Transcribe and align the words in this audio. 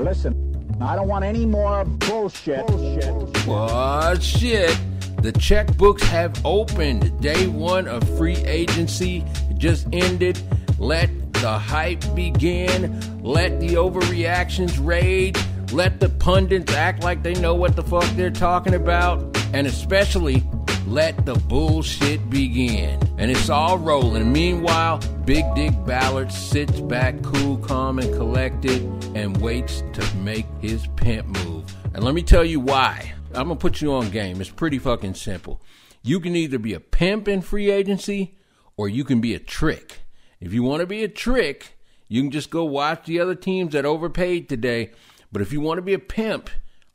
Listen, 0.00 0.76
I 0.80 0.96
don't 0.96 1.08
want 1.08 1.24
any 1.24 1.44
more 1.44 1.84
bullshit. 1.84 2.66
bullshit. 2.66 3.46
What 3.46 4.22
shit? 4.22 4.78
The 5.22 5.32
checkbooks 5.32 6.00
have 6.02 6.40
opened. 6.44 7.20
Day 7.20 7.46
one 7.46 7.86
of 7.86 8.02
free 8.16 8.38
agency 8.38 9.24
just 9.58 9.86
ended. 9.92 10.40
Let 10.78 11.10
the 11.34 11.58
hype 11.58 12.02
begin. 12.14 12.98
Let 13.22 13.60
the 13.60 13.74
overreactions 13.74 14.84
rage. 14.84 15.36
Let 15.72 16.00
the 16.00 16.08
pundits 16.08 16.72
act 16.72 17.02
like 17.02 17.22
they 17.22 17.34
know 17.34 17.54
what 17.54 17.76
the 17.76 17.82
fuck 17.82 18.04
they're 18.16 18.30
talking 18.30 18.74
about. 18.74 19.36
And 19.52 19.66
especially, 19.66 20.42
let 20.90 21.24
the 21.24 21.34
bullshit 21.34 22.28
begin. 22.28 23.00
And 23.16 23.30
it's 23.30 23.48
all 23.48 23.78
rolling. 23.78 24.32
Meanwhile, 24.32 24.98
Big 25.24 25.44
Dick 25.54 25.72
Ballard 25.86 26.32
sits 26.32 26.80
back 26.80 27.22
cool, 27.22 27.58
calm, 27.58 28.00
and 28.00 28.12
collected 28.14 28.82
and 29.14 29.36
waits 29.40 29.84
to 29.92 30.16
make 30.16 30.46
his 30.60 30.88
pimp 30.96 31.28
move. 31.28 31.64
And 31.94 32.02
let 32.02 32.14
me 32.14 32.22
tell 32.22 32.44
you 32.44 32.58
why. 32.58 33.14
I'm 33.32 33.44
gonna 33.44 33.56
put 33.56 33.80
you 33.80 33.92
on 33.92 34.10
game. 34.10 34.40
It's 34.40 34.50
pretty 34.50 34.80
fucking 34.80 35.14
simple. 35.14 35.62
You 36.02 36.18
can 36.18 36.34
either 36.34 36.58
be 36.58 36.74
a 36.74 36.80
pimp 36.80 37.28
in 37.28 37.42
free 37.42 37.70
agency 37.70 38.36
or 38.76 38.88
you 38.88 39.04
can 39.04 39.20
be 39.20 39.34
a 39.34 39.38
trick. 39.38 40.00
If 40.40 40.52
you 40.52 40.64
want 40.64 40.80
to 40.80 40.86
be 40.86 41.04
a 41.04 41.08
trick, 41.08 41.78
you 42.08 42.22
can 42.22 42.32
just 42.32 42.50
go 42.50 42.64
watch 42.64 43.04
the 43.04 43.20
other 43.20 43.36
teams 43.36 43.74
that 43.74 43.84
overpaid 43.84 44.48
today. 44.48 44.90
But 45.30 45.42
if 45.42 45.52
you 45.52 45.60
want 45.60 45.78
to 45.78 45.82
be 45.82 45.94
a 45.94 45.98
pimp, 46.00 46.50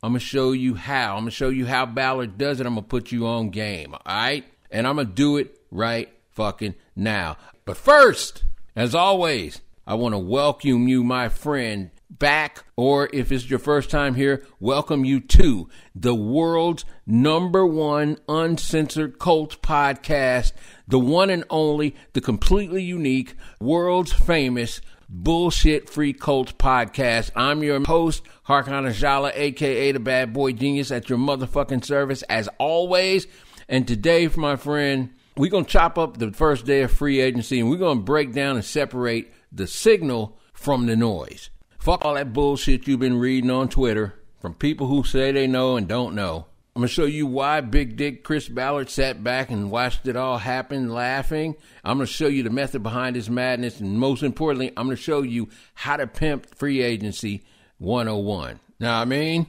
I'm 0.06 0.12
gonna 0.12 0.20
show 0.20 0.52
you 0.52 0.76
how. 0.76 1.16
I'm 1.16 1.22
gonna 1.22 1.32
show 1.32 1.48
you 1.48 1.66
how 1.66 1.84
Ballard 1.84 2.38
does 2.38 2.60
it. 2.60 2.66
I'm 2.66 2.74
gonna 2.74 2.86
put 2.86 3.10
you 3.10 3.26
on 3.26 3.50
game. 3.50 3.92
All 3.92 4.00
right? 4.06 4.44
And 4.70 4.86
I'm 4.86 4.94
gonna 4.94 5.08
do 5.08 5.36
it 5.36 5.58
right 5.72 6.08
fucking 6.30 6.76
now. 6.94 7.38
But 7.64 7.76
first, 7.76 8.44
as 8.76 8.94
always, 8.94 9.62
I 9.84 9.94
want 9.94 10.14
to 10.14 10.20
welcome 10.20 10.86
you, 10.86 11.02
my 11.02 11.28
friend, 11.28 11.90
back, 12.08 12.62
or 12.76 13.10
if 13.12 13.32
it's 13.32 13.50
your 13.50 13.58
first 13.58 13.90
time 13.90 14.14
here, 14.14 14.46
welcome 14.60 15.04
you 15.04 15.18
to 15.18 15.68
the 15.92 16.14
world's 16.14 16.84
number 17.04 17.66
one 17.66 18.18
uncensored 18.28 19.18
Colts 19.18 19.56
podcast, 19.56 20.52
the 20.86 21.00
one 21.00 21.30
and 21.30 21.42
only, 21.50 21.96
the 22.12 22.20
completely 22.20 22.84
unique, 22.84 23.34
world's 23.58 24.12
famous 24.12 24.80
bullshit 25.08 25.88
free 25.88 26.12
Colts 26.12 26.52
podcast. 26.52 27.30
I'm 27.36 27.62
your 27.62 27.84
host, 27.84 28.22
Harkon 28.46 28.88
Ajala, 28.88 29.32
aka 29.34 29.92
the 29.92 30.00
bad 30.00 30.32
boy 30.32 30.52
genius 30.52 30.90
at 30.90 31.08
your 31.08 31.18
motherfucking 31.18 31.84
service 31.84 32.22
as 32.22 32.48
always. 32.58 33.26
And 33.68 33.86
today, 33.86 34.28
for 34.28 34.40
my 34.40 34.56
friend, 34.56 35.10
we're 35.36 35.50
gonna 35.50 35.64
chop 35.64 35.98
up 35.98 36.18
the 36.18 36.32
first 36.32 36.66
day 36.66 36.82
of 36.82 36.92
free 36.92 37.20
agency 37.20 37.60
and 37.60 37.70
we're 37.70 37.76
gonna 37.76 38.00
break 38.00 38.32
down 38.32 38.56
and 38.56 38.64
separate 38.64 39.32
the 39.52 39.66
signal 39.66 40.38
from 40.52 40.86
the 40.86 40.96
noise. 40.96 41.50
Fuck 41.78 42.04
all 42.04 42.14
that 42.14 42.32
bullshit 42.32 42.86
you've 42.86 43.00
been 43.00 43.18
reading 43.18 43.50
on 43.50 43.68
Twitter 43.68 44.14
from 44.40 44.54
people 44.54 44.86
who 44.86 45.04
say 45.04 45.32
they 45.32 45.46
know 45.46 45.76
and 45.76 45.86
don't 45.86 46.14
know. 46.14 46.46
I'm 46.76 46.80
going 46.80 46.88
to 46.88 46.94
show 46.94 47.06
you 47.06 47.26
why 47.26 47.62
Big 47.62 47.96
Dick 47.96 48.22
Chris 48.22 48.50
Ballard 48.50 48.90
sat 48.90 49.24
back 49.24 49.50
and 49.50 49.70
watched 49.70 50.06
it 50.06 50.14
all 50.14 50.36
happen 50.36 50.90
laughing. 50.90 51.56
I'm 51.82 51.96
going 51.96 52.06
to 52.06 52.12
show 52.12 52.26
you 52.26 52.42
the 52.42 52.50
method 52.50 52.82
behind 52.82 53.16
his 53.16 53.30
madness. 53.30 53.80
And 53.80 53.98
most 53.98 54.22
importantly, 54.22 54.74
I'm 54.76 54.84
going 54.84 54.94
to 54.98 55.02
show 55.02 55.22
you 55.22 55.48
how 55.72 55.96
to 55.96 56.06
pimp 56.06 56.54
free 56.54 56.82
agency 56.82 57.44
101. 57.78 58.60
Now, 58.78 59.00
I 59.00 59.06
mean, 59.06 59.46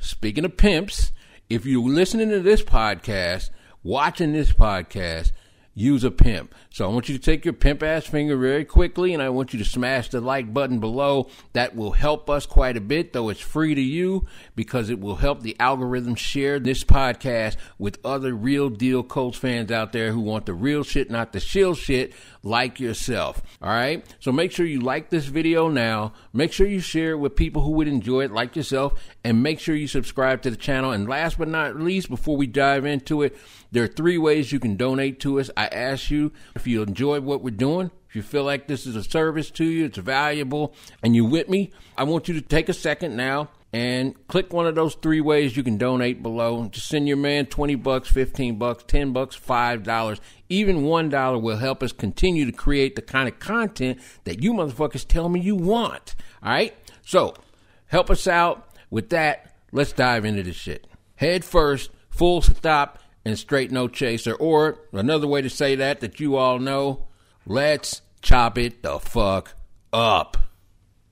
speaking 0.00 0.46
of 0.46 0.56
pimps, 0.56 1.12
if 1.50 1.66
you're 1.66 1.86
listening 1.86 2.30
to 2.30 2.40
this 2.40 2.62
podcast, 2.62 3.50
watching 3.82 4.32
this 4.32 4.54
podcast, 4.54 5.32
use 5.80 6.04
a 6.04 6.10
pimp. 6.10 6.54
So 6.70 6.84
I 6.84 6.92
want 6.92 7.08
you 7.08 7.16
to 7.16 7.22
take 7.22 7.44
your 7.44 7.54
pimp 7.54 7.82
ass 7.82 8.06
finger 8.06 8.36
very 8.36 8.64
quickly 8.64 9.14
and 9.14 9.22
I 9.22 9.30
want 9.30 9.52
you 9.52 9.58
to 9.58 9.64
smash 9.64 10.10
the 10.10 10.20
like 10.20 10.52
button 10.52 10.78
below. 10.78 11.28
That 11.54 11.74
will 11.74 11.92
help 11.92 12.28
us 12.28 12.46
quite 12.46 12.76
a 12.76 12.80
bit, 12.80 13.12
though 13.12 13.30
it's 13.30 13.40
free 13.40 13.74
to 13.74 13.80
you 13.80 14.26
because 14.54 14.90
it 14.90 15.00
will 15.00 15.16
help 15.16 15.42
the 15.42 15.56
algorithm 15.58 16.14
share 16.14 16.60
this 16.60 16.84
podcast 16.84 17.56
with 17.78 17.98
other 18.04 18.34
real 18.34 18.68
deal 18.68 19.02
Colts 19.02 19.38
fans 19.38 19.72
out 19.72 19.92
there 19.92 20.12
who 20.12 20.20
want 20.20 20.46
the 20.46 20.54
real 20.54 20.84
shit, 20.84 21.10
not 21.10 21.32
the 21.32 21.40
shill 21.40 21.74
shit 21.74 22.12
like 22.42 22.80
yourself. 22.80 23.42
All 23.62 23.70
right. 23.70 24.04
So 24.20 24.32
make 24.32 24.52
sure 24.52 24.66
you 24.66 24.80
like 24.80 25.10
this 25.10 25.26
video 25.26 25.68
now. 25.68 26.12
Make 26.32 26.52
sure 26.52 26.66
you 26.66 26.80
share 26.80 27.12
it 27.12 27.18
with 27.18 27.36
people 27.36 27.62
who 27.62 27.72
would 27.72 27.88
enjoy 27.88 28.24
it 28.24 28.32
like 28.32 28.56
yourself 28.56 29.00
and 29.24 29.42
make 29.42 29.60
sure 29.60 29.74
you 29.74 29.86
subscribe 29.86 30.42
to 30.42 30.50
the 30.50 30.56
channel. 30.56 30.92
And 30.92 31.08
last 31.08 31.38
but 31.38 31.48
not 31.48 31.76
least, 31.76 32.08
before 32.08 32.36
we 32.36 32.46
dive 32.46 32.84
into 32.84 33.22
it, 33.22 33.36
there 33.72 33.84
are 33.84 33.88
three 33.88 34.18
ways 34.18 34.52
you 34.52 34.60
can 34.60 34.76
donate 34.76 35.20
to 35.20 35.38
us. 35.38 35.50
I 35.56 35.66
ask 35.66 36.10
you 36.10 36.32
if 36.54 36.66
you 36.66 36.82
enjoy 36.82 37.20
what 37.20 37.42
we're 37.42 37.50
doing, 37.50 37.90
if 38.08 38.16
you 38.16 38.22
feel 38.22 38.44
like 38.44 38.66
this 38.66 38.86
is 38.86 38.96
a 38.96 39.04
service 39.04 39.50
to 39.52 39.64
you, 39.64 39.84
it's 39.84 39.98
valuable, 39.98 40.74
and 41.02 41.14
you 41.14 41.24
with 41.24 41.48
me, 41.48 41.70
I 41.96 42.02
want 42.02 42.26
you 42.26 42.34
to 42.34 42.40
take 42.40 42.68
a 42.68 42.74
second 42.74 43.16
now 43.16 43.50
and 43.72 44.26
click 44.26 44.52
one 44.52 44.66
of 44.66 44.74
those 44.74 44.96
three 44.96 45.20
ways 45.20 45.56
you 45.56 45.62
can 45.62 45.78
donate 45.78 46.22
below. 46.22 46.66
Just 46.66 46.88
send 46.88 47.06
your 47.06 47.16
man 47.16 47.46
20 47.46 47.76
bucks, 47.76 48.08
15 48.10 48.56
bucks, 48.56 48.82
10 48.88 49.12
bucks, 49.12 49.38
$5. 49.38 50.20
Even 50.50 50.82
$1 50.82 51.40
will 51.40 51.56
help 51.56 51.82
us 51.82 51.92
continue 51.92 52.44
to 52.44 52.52
create 52.52 52.96
the 52.96 53.02
kind 53.02 53.28
of 53.28 53.38
content 53.38 54.00
that 54.24 54.42
you 54.42 54.52
motherfuckers 54.52 55.06
tell 55.06 55.28
me 55.28 55.40
you 55.40 55.54
want. 55.54 56.16
All 56.42 56.50
right? 56.50 56.74
So, 57.02 57.34
help 57.86 58.10
us 58.10 58.26
out 58.26 58.74
with 58.90 59.10
that. 59.10 59.54
Let's 59.72 59.92
dive 59.92 60.24
into 60.24 60.42
this 60.42 60.56
shit. 60.56 60.88
Head 61.14 61.44
first, 61.44 61.90
full 62.10 62.42
stop, 62.42 62.98
and 63.24 63.38
straight 63.38 63.70
no 63.70 63.86
chaser. 63.86 64.34
Or 64.34 64.80
another 64.92 65.28
way 65.28 65.40
to 65.40 65.50
say 65.50 65.76
that 65.76 66.00
that 66.00 66.18
you 66.18 66.36
all 66.36 66.58
know, 66.58 67.06
let's 67.46 68.02
chop 68.20 68.58
it 68.58 68.82
the 68.82 68.98
fuck 68.98 69.54
up. 69.92 70.36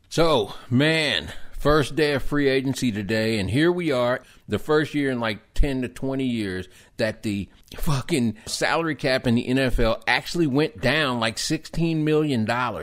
So, 0.09 0.55
man, 0.69 1.33
first 1.59 1.95
day 1.95 2.15
of 2.15 2.23
free 2.23 2.49
agency 2.49 2.91
today, 2.91 3.39
and 3.39 3.51
here 3.51 3.71
we 3.71 3.93
are, 3.93 4.21
the 4.49 4.59
first 4.59 4.95
year 4.95 5.11
in 5.11 5.21
like 5.21 5.55
10 5.55 5.83
to 5.83 5.89
20 5.89 6.25
years 6.25 6.69
that 6.97 7.23
the 7.23 7.49
fucking 7.77 8.37
salary 8.47 8.95
cap 8.95 9.27
in 9.27 9.35
the 9.35 9.47
NFL 9.47 10.03
actually 10.07 10.47
went 10.47 10.81
down 10.81 11.21
like 11.21 11.37
$16 11.37 11.99
million. 11.99 12.41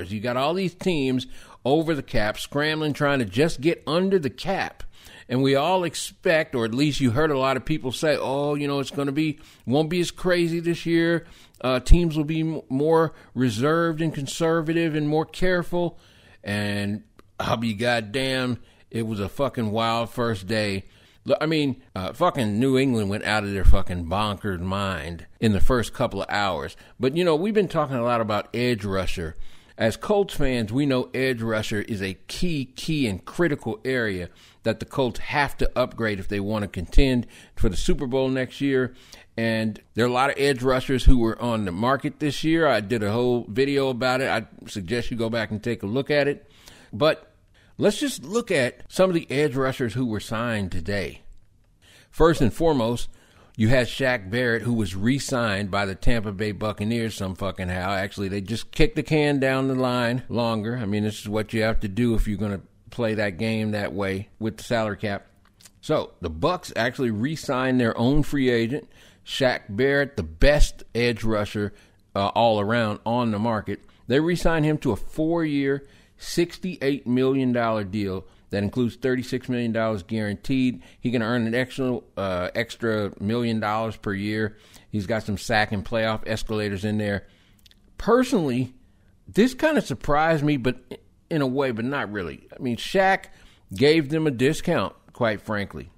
You 0.07 0.19
got 0.19 0.37
all 0.37 0.53
these 0.53 0.75
teams 0.75 1.27
over 1.63 1.95
the 1.95 2.03
cap, 2.03 2.37
scrambling, 2.37 2.93
trying 2.93 3.19
to 3.19 3.25
just 3.25 3.61
get 3.61 3.81
under 3.87 4.19
the 4.19 4.29
cap 4.29 4.83
and 5.27 5.41
we 5.41 5.55
all 5.55 5.83
expect, 5.83 6.53
or 6.53 6.65
at 6.65 6.73
least 6.73 6.99
you 6.99 7.11
heard 7.11 7.31
a 7.31 7.37
lot 7.37 7.57
of 7.57 7.65
people 7.65 7.91
say, 7.91 8.17
"Oh, 8.19 8.55
you 8.55 8.67
know, 8.67 8.79
it's 8.79 8.91
going 8.91 9.07
to 9.07 9.11
be 9.11 9.39
won't 9.65 9.89
be 9.89 9.99
as 9.99 10.11
crazy 10.11 10.59
this 10.59 10.85
year. 10.85 11.25
Uh, 11.61 11.79
teams 11.79 12.15
will 12.15 12.25
be 12.25 12.41
m- 12.41 12.61
more 12.69 13.13
reserved 13.33 14.01
and 14.01 14.13
conservative 14.13 14.95
and 14.95 15.07
more 15.07 15.25
careful." 15.25 15.99
And 16.43 17.03
I'll 17.39 17.57
be 17.57 17.73
goddamn, 17.73 18.59
it 18.91 19.07
was 19.07 19.19
a 19.19 19.29
fucking 19.29 19.71
wild 19.71 20.11
first 20.11 20.45
day. 20.45 20.85
I 21.41 21.45
mean, 21.45 21.81
uh, 21.95 22.13
fucking 22.13 22.59
New 22.59 22.77
England 22.77 23.09
went 23.09 23.23
out 23.23 23.43
of 23.43 23.51
their 23.51 23.65
fucking 23.65 24.05
bonkers 24.05 24.59
mind 24.59 25.25
in 25.39 25.53
the 25.53 25.59
first 25.59 25.93
couple 25.93 26.21
of 26.21 26.29
hours. 26.29 26.77
But 26.99 27.17
you 27.17 27.23
know, 27.23 27.35
we've 27.35 27.53
been 27.53 27.67
talking 27.67 27.95
a 27.95 28.03
lot 28.03 28.21
about 28.21 28.49
edge 28.53 28.85
rusher. 28.85 29.35
As 29.77 29.97
Colts 29.97 30.35
fans, 30.35 30.71
we 30.71 30.85
know 30.85 31.09
edge 31.13 31.41
rusher 31.41 31.81
is 31.81 32.01
a 32.01 32.13
key, 32.27 32.65
key, 32.65 33.07
and 33.07 33.23
critical 33.25 33.79
area 33.83 34.29
that 34.63 34.79
the 34.79 34.85
Colts 34.85 35.19
have 35.19 35.57
to 35.57 35.69
upgrade 35.77 36.19
if 36.19 36.29
they 36.29 36.39
want 36.39 36.63
to 36.63 36.69
contend 36.69 37.27
for 37.55 37.67
the 37.67 37.75
Super 37.75 38.07
Bowl 38.07 38.29
next 38.29 38.61
year. 38.61 38.93
And 39.35 39.81
there 39.93 40.05
are 40.05 40.09
a 40.09 40.13
lot 40.13 40.29
of 40.29 40.37
edge 40.37 40.63
rushers 40.63 41.03
who 41.03 41.17
were 41.17 41.41
on 41.41 41.65
the 41.65 41.73
market 41.73 42.21
this 42.21 42.43
year. 42.45 42.65
I 42.67 42.79
did 42.79 43.03
a 43.03 43.11
whole 43.11 43.45
video 43.49 43.89
about 43.89 44.21
it. 44.21 44.29
I 44.29 44.47
suggest 44.67 45.11
you 45.11 45.17
go 45.17 45.29
back 45.29 45.51
and 45.51 45.61
take 45.61 45.83
a 45.83 45.87
look 45.87 46.09
at 46.09 46.29
it. 46.29 46.49
But 46.93 47.34
Let's 47.77 47.99
just 47.99 48.23
look 48.23 48.51
at 48.51 48.83
some 48.87 49.09
of 49.09 49.15
the 49.15 49.29
edge 49.29 49.55
rushers 49.55 49.93
who 49.93 50.05
were 50.05 50.21
signed 50.21 50.71
today. 50.71 51.23
First 52.09 52.39
and 52.39 52.53
foremost, 52.53 53.09
you 53.57 53.67
had 53.67 53.87
Shaq 53.87 54.29
Barrett, 54.29 54.61
who 54.61 54.73
was 54.73 54.95
re 54.95 55.19
signed 55.19 55.71
by 55.71 55.85
the 55.85 55.95
Tampa 55.95 56.31
Bay 56.31 56.53
Buccaneers 56.53 57.15
some 57.15 57.35
fucking 57.35 57.67
how. 57.67 57.91
Actually, 57.91 58.29
they 58.29 58.39
just 58.39 58.71
kicked 58.71 58.95
the 58.95 59.03
can 59.03 59.39
down 59.39 59.67
the 59.67 59.75
line 59.75 60.23
longer. 60.29 60.77
I 60.77 60.85
mean, 60.85 61.03
this 61.03 61.19
is 61.19 61.27
what 61.27 61.51
you 61.51 61.63
have 61.63 61.81
to 61.81 61.89
do 61.89 62.15
if 62.15 62.27
you're 62.27 62.37
going 62.37 62.53
to 62.53 62.61
play 62.91 63.13
that 63.15 63.37
game 63.37 63.71
that 63.71 63.91
way 63.91 64.29
with 64.39 64.55
the 64.57 64.63
salary 64.63 64.97
cap. 64.97 65.27
So 65.81 66.13
the 66.21 66.31
Bucs 66.31 66.71
actually 66.77 67.11
re 67.11 67.35
signed 67.35 67.79
their 67.79 67.97
own 67.97 68.23
free 68.23 68.49
agent, 68.49 68.89
Shaq 69.25 69.63
Barrett, 69.67 70.15
the 70.15 70.23
best 70.23 70.83
edge 70.93 71.25
rusher 71.25 71.73
uh, 72.15 72.27
all 72.29 72.61
around 72.61 72.99
on 73.05 73.31
the 73.31 73.39
market. 73.39 73.81
They 74.07 74.21
re 74.21 74.37
signed 74.37 74.65
him 74.65 74.77
to 74.79 74.93
a 74.93 74.95
four 74.95 75.43
year 75.43 75.85
$68 76.19 77.05
million 77.05 77.51
deal 77.89 78.25
that 78.49 78.63
includes 78.63 78.97
$36 78.97 79.49
million 79.49 80.03
guaranteed. 80.07 80.81
He 80.99 81.11
can 81.11 81.21
earn 81.21 81.47
an 81.47 81.55
extra, 81.55 81.99
uh, 82.15 82.49
extra 82.55 83.11
million 83.19 83.59
dollars 83.59 83.97
per 83.97 84.13
year. 84.13 84.57
He's 84.91 85.07
got 85.07 85.23
some 85.23 85.37
sack 85.37 85.71
and 85.71 85.83
playoff 85.83 86.23
escalators 86.25 86.85
in 86.85 86.97
there. 86.97 87.27
Personally, 87.97 88.73
this 89.27 89.53
kind 89.53 89.77
of 89.77 89.85
surprised 89.85 90.43
me, 90.43 90.57
but 90.57 90.77
in 91.29 91.41
a 91.41 91.47
way, 91.47 91.71
but 91.71 91.85
not 91.85 92.11
really. 92.11 92.47
I 92.57 92.61
mean, 92.61 92.77
Shaq 92.77 93.25
gave 93.73 94.09
them 94.09 94.27
a 94.27 94.31
discount, 94.31 94.95
quite 95.11 95.41
frankly. 95.41 95.91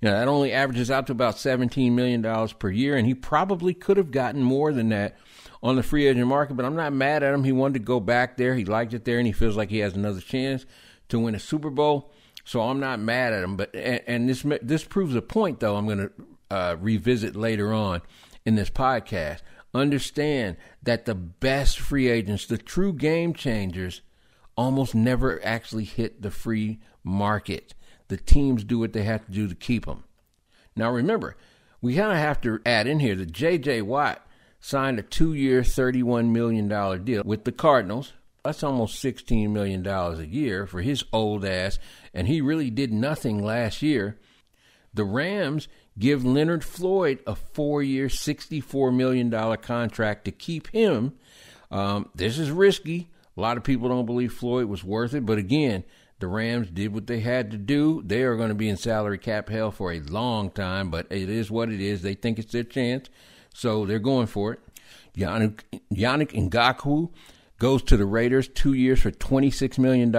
You 0.00 0.08
know, 0.08 0.18
that 0.18 0.28
only 0.28 0.52
averages 0.52 0.90
out 0.90 1.08
to 1.08 1.12
about 1.12 1.34
$17 1.34 1.92
million 1.92 2.22
per 2.58 2.70
year, 2.70 2.96
and 2.96 3.06
he 3.06 3.14
probably 3.14 3.74
could 3.74 3.96
have 3.96 4.12
gotten 4.12 4.42
more 4.42 4.72
than 4.72 4.90
that 4.90 5.18
on 5.62 5.76
the 5.76 5.82
free 5.82 6.06
agent 6.06 6.26
market, 6.26 6.54
but 6.54 6.64
I'm 6.64 6.76
not 6.76 6.92
mad 6.92 7.22
at 7.22 7.34
him. 7.34 7.44
He 7.44 7.52
wanted 7.52 7.74
to 7.74 7.84
go 7.84 8.00
back 8.00 8.36
there. 8.36 8.54
He 8.54 8.64
liked 8.64 8.94
it 8.94 9.04
there, 9.04 9.18
and 9.18 9.26
he 9.26 9.32
feels 9.32 9.56
like 9.56 9.70
he 9.70 9.78
has 9.78 9.94
another 9.94 10.20
chance 10.20 10.66
to 11.08 11.18
win 11.18 11.34
a 11.34 11.40
Super 11.40 11.70
Bowl. 11.70 12.12
So 12.44 12.62
I'm 12.62 12.80
not 12.80 13.00
mad 13.00 13.32
at 13.32 13.44
him. 13.44 13.56
But 13.56 13.74
and, 13.74 14.00
and 14.06 14.28
this 14.28 14.44
this 14.62 14.84
proves 14.84 15.14
a 15.14 15.22
point 15.22 15.60
though. 15.60 15.76
I'm 15.76 15.86
going 15.86 15.98
to 15.98 16.12
uh, 16.50 16.76
revisit 16.80 17.36
later 17.36 17.72
on 17.72 18.02
in 18.46 18.54
this 18.54 18.70
podcast. 18.70 19.40
Understand 19.74 20.56
that 20.82 21.04
the 21.04 21.14
best 21.14 21.78
free 21.78 22.08
agents, 22.08 22.46
the 22.46 22.56
true 22.56 22.92
game 22.92 23.34
changers, 23.34 24.00
almost 24.56 24.94
never 24.94 25.44
actually 25.44 25.84
hit 25.84 26.22
the 26.22 26.30
free 26.30 26.80
market. 27.04 27.74
The 28.08 28.16
teams 28.16 28.64
do 28.64 28.78
what 28.78 28.94
they 28.94 29.02
have 29.02 29.26
to 29.26 29.32
do 29.32 29.46
to 29.46 29.54
keep 29.54 29.84
them. 29.84 30.04
Now 30.74 30.90
remember, 30.90 31.36
we 31.82 31.96
kind 31.96 32.12
of 32.12 32.18
have 32.18 32.40
to 32.42 32.60
add 32.64 32.86
in 32.86 33.00
here 33.00 33.14
that 33.16 33.32
J.J. 33.32 33.82
Watt 33.82 34.26
signed 34.60 34.98
a 34.98 35.02
two-year, 35.02 35.62
$31 35.62 36.30
million 36.30 36.68
deal 37.04 37.22
with 37.24 37.44
the 37.44 37.52
Cardinals. 37.52 38.12
That's 38.44 38.62
almost 38.62 39.02
$16 39.02 39.50
million 39.50 39.86
a 39.86 40.22
year 40.22 40.66
for 40.66 40.80
his 40.80 41.04
old 41.12 41.44
ass, 41.44 41.78
and 42.14 42.28
he 42.28 42.40
really 42.40 42.70
did 42.70 42.92
nothing 42.92 43.42
last 43.42 43.82
year. 43.82 44.18
The 44.94 45.04
Rams 45.04 45.68
give 45.98 46.24
Leonard 46.24 46.64
Floyd 46.64 47.20
a 47.26 47.34
four-year, 47.34 48.06
$64 48.06 48.94
million 48.94 49.30
contract 49.58 50.24
to 50.24 50.30
keep 50.30 50.68
him. 50.68 51.14
Um, 51.70 52.08
this 52.14 52.38
is 52.38 52.50
risky. 52.50 53.10
A 53.36 53.40
lot 53.40 53.56
of 53.56 53.64
people 53.64 53.88
don't 53.88 54.06
believe 54.06 54.32
Floyd 54.32 54.66
was 54.66 54.82
worth 54.82 55.14
it, 55.14 55.26
but 55.26 55.38
again, 55.38 55.84
the 56.20 56.26
Rams 56.26 56.70
did 56.70 56.92
what 56.92 57.06
they 57.06 57.20
had 57.20 57.50
to 57.52 57.56
do. 57.56 58.02
They 58.04 58.22
are 58.22 58.36
going 58.36 58.48
to 58.48 58.54
be 58.54 58.68
in 58.68 58.76
salary 58.76 59.18
cap 59.18 59.48
hell 59.48 59.70
for 59.70 59.92
a 59.92 60.00
long 60.00 60.50
time, 60.50 60.90
but 60.90 61.06
it 61.10 61.28
is 61.28 61.50
what 61.50 61.70
it 61.70 61.80
is. 61.80 62.02
They 62.02 62.14
think 62.14 62.38
it's 62.38 62.52
their 62.52 62.64
chance, 62.64 63.08
so 63.58 63.84
they're 63.84 63.98
going 63.98 64.28
for 64.28 64.52
it. 64.52 64.60
Yannick, 65.16 65.62
Yannick 65.92 67.10
goes 67.58 67.82
to 67.82 67.96
the 67.96 68.06
Raiders, 68.06 68.46
two 68.46 68.72
years 68.72 69.00
for 69.00 69.10
$26 69.10 69.78
million. 69.78 70.12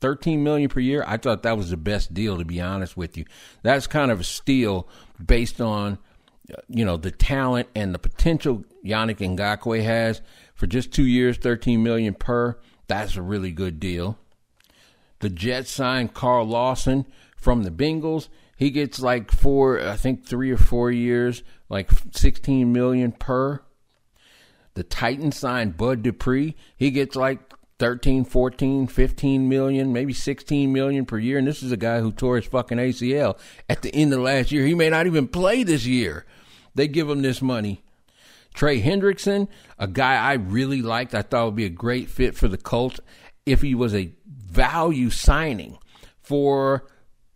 13 0.00 0.44
million 0.44 0.68
per 0.68 0.78
year. 0.78 1.02
I 1.06 1.16
thought 1.16 1.42
that 1.44 1.56
was 1.56 1.70
the 1.70 1.78
best 1.78 2.12
deal 2.12 2.36
to 2.36 2.44
be 2.44 2.60
honest 2.60 2.94
with 2.94 3.16
you. 3.16 3.24
That's 3.62 3.86
kind 3.86 4.10
of 4.10 4.20
a 4.20 4.24
steal 4.24 4.86
based 5.24 5.60
on 5.60 5.98
you 6.68 6.84
know 6.84 6.96
the 6.96 7.10
talent 7.10 7.68
and 7.74 7.92
the 7.92 7.98
potential 7.98 8.64
Yannick 8.84 9.16
Ngakoue 9.16 9.82
has 9.82 10.22
for 10.54 10.68
just 10.68 10.92
2 10.92 11.04
years 11.04 11.36
13 11.36 11.82
million 11.82 12.14
per. 12.14 12.58
That's 12.86 13.16
a 13.16 13.22
really 13.22 13.50
good 13.50 13.80
deal. 13.80 14.18
The 15.18 15.30
Jets 15.30 15.70
signed 15.70 16.14
Carl 16.14 16.46
Lawson 16.46 17.06
from 17.36 17.64
the 17.64 17.70
Bengals. 17.72 18.28
He 18.58 18.70
gets 18.70 18.98
like 18.98 19.30
four, 19.30 19.80
I 19.80 19.94
think 19.94 20.26
three 20.26 20.50
or 20.50 20.56
four 20.56 20.90
years, 20.90 21.44
like 21.68 21.88
16 22.10 22.72
million 22.72 23.12
per. 23.12 23.62
The 24.74 24.82
Titans 24.82 25.36
signed 25.36 25.76
Bud 25.76 26.02
Dupree. 26.02 26.56
He 26.76 26.90
gets 26.90 27.14
like 27.14 27.38
13, 27.78 28.24
14, 28.24 28.88
15 28.88 29.48
million, 29.48 29.92
maybe 29.92 30.12
16 30.12 30.72
million 30.72 31.06
per 31.06 31.18
year. 31.18 31.38
And 31.38 31.46
this 31.46 31.62
is 31.62 31.70
a 31.70 31.76
guy 31.76 32.00
who 32.00 32.10
tore 32.10 32.34
his 32.34 32.46
fucking 32.46 32.78
ACL 32.78 33.38
at 33.68 33.82
the 33.82 33.94
end 33.94 34.12
of 34.12 34.18
last 34.18 34.50
year. 34.50 34.66
He 34.66 34.74
may 34.74 34.90
not 34.90 35.06
even 35.06 35.28
play 35.28 35.62
this 35.62 35.86
year. 35.86 36.26
They 36.74 36.88
give 36.88 37.08
him 37.08 37.22
this 37.22 37.40
money. 37.40 37.84
Trey 38.54 38.82
Hendrickson, 38.82 39.46
a 39.78 39.86
guy 39.86 40.16
I 40.16 40.32
really 40.32 40.82
liked, 40.82 41.14
I 41.14 41.22
thought 41.22 41.44
would 41.44 41.54
be 41.54 41.64
a 41.64 41.70
great 41.70 42.10
fit 42.10 42.34
for 42.34 42.48
the 42.48 42.58
Colts 42.58 42.98
if 43.46 43.62
he 43.62 43.76
was 43.76 43.94
a 43.94 44.10
value 44.26 45.10
signing 45.10 45.78
for 46.20 46.88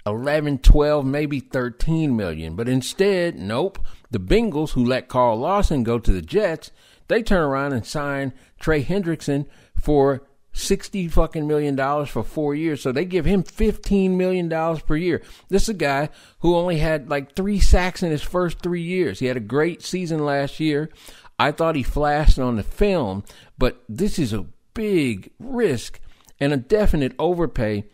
11, 0.07 0.59
12, 0.59 1.07
maybe 1.07 1.41
13 1.41 2.17
million. 2.17 2.57
But 2.57 2.69
instead, 2.69 3.37
nope. 3.37 3.79
The 4.11 4.19
Bengals, 4.19 4.71
who 4.71 4.85
let 4.85 5.09
Carl 5.09 5.39
Lawson 5.39 5.83
go 5.85 5.99
to 5.99 6.13
the 6.13 6.23
Jets, 6.23 6.71
they 7.09 7.23
turn 7.23 7.43
around 7.43 7.73
and 7.73 7.87
sign 7.87 8.33
Trey 8.59 8.83
Hendrickson 8.85 9.47
for 9.81 10.23
60 10.53 11.09
fucking 11.09 11.47
million 11.47 11.77
dollars 11.77 12.09
for 12.09 12.23
four 12.23 12.55
years. 12.55 12.83
So 12.83 12.93
they 12.93 13.05
give 13.05 13.25
him 13.25 13.43
15 13.43 14.17
million 14.17 14.49
dollars 14.49 14.83
per 14.83 14.97
year. 14.97 15.23
This 15.49 15.63
is 15.63 15.69
a 15.71 15.75
guy 15.75 16.11
who 16.41 16.57
only 16.57 16.79
had 16.79 17.09
like 17.09 17.35
three 17.35 17.59
sacks 17.59 18.03
in 18.03 18.11
his 18.11 18.23
first 18.23 18.61
three 18.61 18.83
years. 18.83 19.19
He 19.19 19.27
had 19.27 19.37
a 19.37 19.41
great 19.41 19.83
season 19.83 20.25
last 20.25 20.61
year. 20.61 20.91
I 21.39 21.53
thought 21.53 21.77
he 21.77 21.83
flashed 21.83 22.39
on 22.39 22.57
the 22.57 22.63
film, 22.63 23.25
but 23.59 23.83
this 23.89 24.19
is 24.19 24.33
a 24.33 24.47
big 24.75 25.31
risk 25.39 26.01
and 26.39 26.53
a 26.53 26.59
definite 26.59 27.15
overpay 27.19 27.85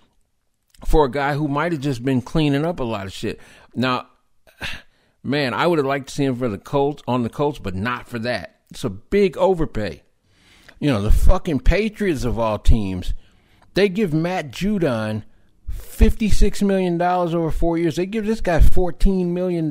for 0.85 1.05
a 1.05 1.11
guy 1.11 1.35
who 1.35 1.49
might 1.49 1.73
have 1.73 1.81
just 1.81 2.05
been 2.05 2.23
cleaning 2.23 2.65
up 2.65 2.81
a 2.81 2.85
lot 2.85 3.07
of 3.07 3.13
shit. 3.13 3.41
Now, 3.75 4.07
man, 5.23 5.55
I 5.55 5.67
would 5.67 5.79
have 5.79 5.87
liked 5.87 6.09
to 6.09 6.15
see 6.15 6.25
him 6.25 6.37
for 6.37 6.49
the 6.49 6.59
Colts 6.59 7.03
on 7.07 7.23
the 7.23 7.29
Colts, 7.29 7.59
but 7.59 7.75
not 7.75 8.09
for 8.09 8.19
that. 8.21 8.61
It's 8.71 8.85
a 8.85 8.91
big 8.91 9.37
overpay. 9.37 10.03
You 10.79 10.91
know, 10.91 11.03
the 11.03 11.11
fucking 11.11 11.61
Patriots 11.61 12.25
of 12.25 12.39
all 12.39 12.59
teams, 12.59 13.15
they 13.75 13.89
give 13.89 14.15
Matt 14.15 14.51
Judon 14.53 15.25
$56 15.71 16.63
million 16.63 17.01
over 17.01 17.51
four 17.51 17.79
years. 17.79 17.97
They 17.97 18.07
give 18.07 18.27
this 18.27 18.41
guy 18.41 18.61
$14 18.61 19.27
million 19.27 19.71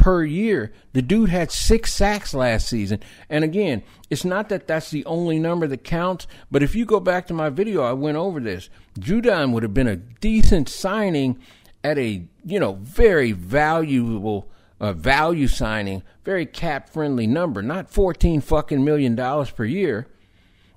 per 0.00 0.24
year. 0.24 0.72
The 0.94 1.02
dude 1.02 1.28
had 1.28 1.52
six 1.52 1.92
sacks 1.92 2.32
last 2.32 2.66
season. 2.66 3.00
And 3.28 3.44
again, 3.44 3.82
it's 4.08 4.24
not 4.24 4.48
that 4.48 4.66
that's 4.66 4.90
the 4.90 5.04
only 5.04 5.38
number 5.38 5.66
that 5.66 5.84
counts, 5.84 6.26
but 6.50 6.62
if 6.62 6.74
you 6.74 6.86
go 6.86 7.00
back 7.00 7.26
to 7.26 7.34
my 7.34 7.50
video, 7.50 7.82
I 7.82 7.92
went 7.92 8.16
over 8.16 8.40
this. 8.40 8.70
Judon 8.98 9.52
would 9.52 9.62
have 9.62 9.74
been 9.74 9.86
a 9.86 9.96
decent 9.96 10.70
signing 10.70 11.38
at 11.84 11.98
a, 11.98 12.26
you 12.46 12.58
know, 12.58 12.78
very 12.80 13.32
valuable 13.32 14.50
uh, 14.80 14.94
value 14.94 15.46
signing, 15.46 16.02
very 16.24 16.46
cap 16.46 16.88
friendly 16.88 17.26
number, 17.26 17.60
not 17.60 17.90
14 17.90 18.40
fucking 18.40 18.82
million 18.82 19.14
dollars 19.14 19.50
per 19.50 19.66
year. 19.66 20.06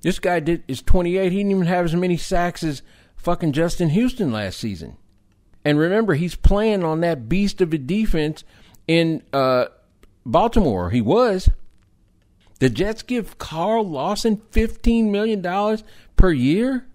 This 0.02 0.20
guy 0.20 0.42
did 0.42 0.66
is 0.68 0.82
28. 0.82 1.32
He 1.32 1.38
didn't 1.38 1.52
even 1.52 1.66
have 1.66 1.86
as 1.86 1.96
many 1.96 2.18
sacks 2.18 2.62
as 2.62 2.82
fucking 3.16 3.54
Justin 3.54 3.88
Houston 3.92 4.34
last 4.34 4.60
season. 4.60 4.98
And 5.64 5.80
remember, 5.80 6.16
he's 6.16 6.36
playing 6.36 6.84
on 6.84 7.00
that 7.00 7.30
beast 7.30 7.62
of 7.62 7.74
a 7.74 7.78
defense 7.78 8.44
in 8.88 9.24
uh, 9.32 9.66
Baltimore. 10.26 10.90
He 10.90 11.02
was. 11.02 11.50
The 12.60 12.70
Jets 12.70 13.02
give 13.04 13.38
Carl 13.38 13.88
Lawson 13.88 14.38
$15 14.52 15.10
million 15.10 15.78
per 16.16 16.32
year? 16.32 16.88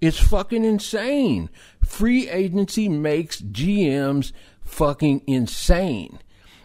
It's 0.00 0.18
fucking 0.18 0.64
insane. 0.64 1.48
Free 1.82 2.28
agency 2.28 2.88
makes 2.88 3.40
GMs 3.40 4.32
fucking 4.64 5.22
insane. 5.26 6.18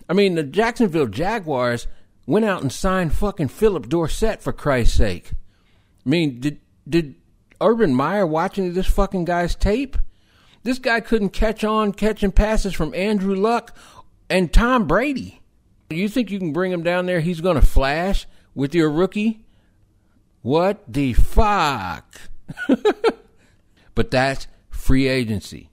I 0.10 0.14
mean, 0.14 0.36
the 0.36 0.44
Jacksonville 0.44 1.08
Jaguars 1.08 1.88
went 2.26 2.46
out 2.46 2.62
and 2.62 2.72
signed 2.72 3.14
fucking 3.14 3.50
Phillip 3.50 3.88
Dorsett 3.88 4.42
for 4.42 4.54
Christ's 4.54 4.98
sake. 4.98 5.32
I 6.06 6.10
mean, 6.10 6.40
did 6.40 6.60
did 6.88 7.16
Urban 7.62 7.94
Meyer 7.94 8.26
watching 8.26 8.74
this 8.74 8.88
fucking 8.88 9.26
guy's 9.26 9.56
tape? 9.56 9.98
This 10.64 10.80
guy 10.80 11.00
couldn't 11.00 11.30
catch 11.30 11.64
on 11.64 11.94
catching 11.94 12.32
passes 12.32 12.74
from 12.74 12.94
Andrew 12.94 13.36
Luck 13.36 13.76
and 14.30 14.52
Tom 14.52 14.88
Brady. 14.88 15.42
You 15.90 16.10
think 16.10 16.32
you 16.32 16.40
can 16.40 16.52
bring 16.52 16.72
him 16.72 16.84
down 16.84 17.06
there? 17.06 17.22
He's 17.22 17.42
going 17.42 17.60
to 17.60 17.66
flash 17.66 18.28
with 18.54 18.74
your 18.74 18.90
rookie? 18.90 19.46
What 20.42 20.84
the 20.92 21.14
fuck? 21.14 22.22
but 23.96 24.12
that's 24.12 24.48
free 24.70 25.08
agency, 25.08 25.70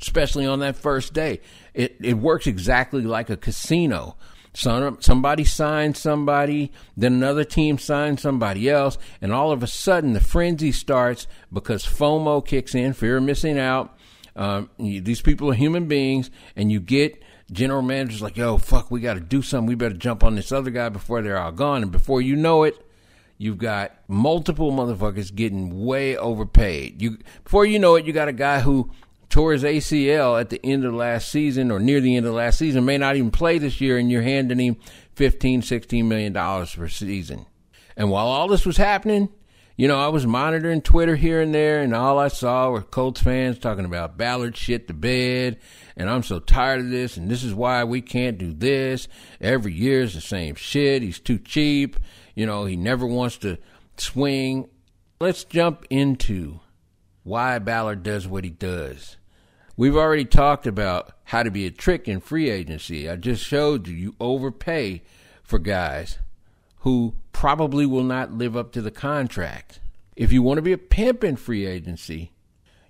especially 0.00 0.46
on 0.46 0.60
that 0.60 0.76
first 0.76 1.12
day. 1.12 1.40
It, 1.74 1.96
it 2.00 2.14
works 2.14 2.46
exactly 2.46 3.02
like 3.02 3.28
a 3.28 3.36
casino. 3.36 4.16
Some, 4.54 4.98
somebody 5.00 5.44
signs 5.44 5.98
somebody, 5.98 6.72
then 6.96 7.14
another 7.14 7.44
team 7.44 7.78
signs 7.78 8.22
somebody 8.22 8.68
else, 8.68 8.98
and 9.20 9.32
all 9.32 9.52
of 9.52 9.62
a 9.62 9.66
sudden 9.66 10.14
the 10.14 10.20
frenzy 10.20 10.72
starts 10.72 11.26
because 11.52 11.84
FOMO 11.84 12.44
kicks 12.44 12.74
in, 12.74 12.92
fear 12.92 13.18
of 13.18 13.24
missing 13.24 13.58
out. 13.58 13.97
Um, 14.38 14.70
you, 14.78 15.00
these 15.00 15.20
people 15.20 15.50
are 15.50 15.54
human 15.54 15.86
beings, 15.86 16.30
and 16.56 16.70
you 16.72 16.80
get 16.80 17.22
general 17.50 17.82
managers 17.82 18.22
like, 18.22 18.36
yo, 18.36 18.56
fuck, 18.56 18.90
we 18.90 19.00
got 19.00 19.14
to 19.14 19.20
do 19.20 19.42
something. 19.42 19.66
We 19.66 19.74
better 19.74 19.96
jump 19.96 20.22
on 20.22 20.36
this 20.36 20.52
other 20.52 20.70
guy 20.70 20.88
before 20.88 21.20
they're 21.20 21.38
all 21.38 21.52
gone. 21.52 21.82
And 21.82 21.90
before 21.92 22.22
you 22.22 22.36
know 22.36 22.62
it, 22.62 22.74
you've 23.36 23.58
got 23.58 23.92
multiple 24.06 24.70
motherfuckers 24.70 25.34
getting 25.34 25.84
way 25.84 26.16
overpaid. 26.16 27.02
You 27.02 27.18
before 27.42 27.66
you 27.66 27.78
know 27.78 27.96
it, 27.96 28.06
you 28.06 28.12
got 28.12 28.28
a 28.28 28.32
guy 28.32 28.60
who 28.60 28.90
tore 29.28 29.52
his 29.52 29.64
ACL 29.64 30.40
at 30.40 30.50
the 30.50 30.60
end 30.64 30.84
of 30.84 30.94
last 30.94 31.28
season 31.30 31.70
or 31.70 31.80
near 31.80 32.00
the 32.00 32.16
end 32.16 32.24
of 32.24 32.34
last 32.34 32.58
season, 32.58 32.84
may 32.84 32.96
not 32.96 33.16
even 33.16 33.30
play 33.30 33.58
this 33.58 33.80
year, 33.80 33.98
and 33.98 34.10
you're 34.10 34.22
handing 34.22 34.58
him 34.58 34.76
$15, 35.16 35.64
16 35.64 36.08
million 36.08 36.32
dollars 36.32 36.74
per 36.74 36.88
season. 36.88 37.44
And 37.96 38.10
while 38.10 38.28
all 38.28 38.46
this 38.46 38.64
was 38.64 38.76
happening, 38.76 39.28
you 39.78 39.86
know, 39.86 39.96
I 39.96 40.08
was 40.08 40.26
monitoring 40.26 40.82
Twitter 40.82 41.14
here 41.14 41.40
and 41.40 41.54
there, 41.54 41.82
and 41.82 41.94
all 41.94 42.18
I 42.18 42.26
saw 42.26 42.68
were 42.68 42.82
Colts 42.82 43.22
fans 43.22 43.60
talking 43.60 43.84
about 43.84 44.18
Ballard 44.18 44.56
shit 44.56 44.88
the 44.88 44.92
bed, 44.92 45.58
and 45.96 46.10
I'm 46.10 46.24
so 46.24 46.40
tired 46.40 46.80
of 46.80 46.90
this, 46.90 47.16
and 47.16 47.30
this 47.30 47.44
is 47.44 47.54
why 47.54 47.84
we 47.84 48.00
can't 48.00 48.38
do 48.38 48.52
this. 48.52 49.06
Every 49.40 49.72
year 49.72 50.02
is 50.02 50.14
the 50.14 50.20
same 50.20 50.56
shit. 50.56 51.02
He's 51.02 51.20
too 51.20 51.38
cheap. 51.38 51.96
You 52.34 52.44
know, 52.44 52.64
he 52.64 52.74
never 52.74 53.06
wants 53.06 53.36
to 53.38 53.56
swing. 53.96 54.68
Let's 55.20 55.44
jump 55.44 55.84
into 55.90 56.58
why 57.22 57.60
Ballard 57.60 58.02
does 58.02 58.26
what 58.26 58.42
he 58.42 58.50
does. 58.50 59.16
We've 59.76 59.96
already 59.96 60.24
talked 60.24 60.66
about 60.66 61.12
how 61.22 61.44
to 61.44 61.52
be 61.52 61.66
a 61.66 61.70
trick 61.70 62.08
in 62.08 62.18
free 62.18 62.50
agency. 62.50 63.08
I 63.08 63.14
just 63.14 63.44
showed 63.44 63.86
you 63.86 63.94
you 63.94 64.16
overpay 64.18 65.04
for 65.44 65.60
guys 65.60 66.18
who 66.80 67.14
probably 67.32 67.86
will 67.86 68.04
not 68.04 68.32
live 68.32 68.56
up 68.56 68.72
to 68.72 68.82
the 68.82 68.90
contract. 68.90 69.80
If 70.16 70.32
you 70.32 70.42
want 70.42 70.58
to 70.58 70.62
be 70.62 70.72
a 70.72 70.78
pimp 70.78 71.22
in 71.22 71.36
free 71.36 71.66
agency, 71.66 72.32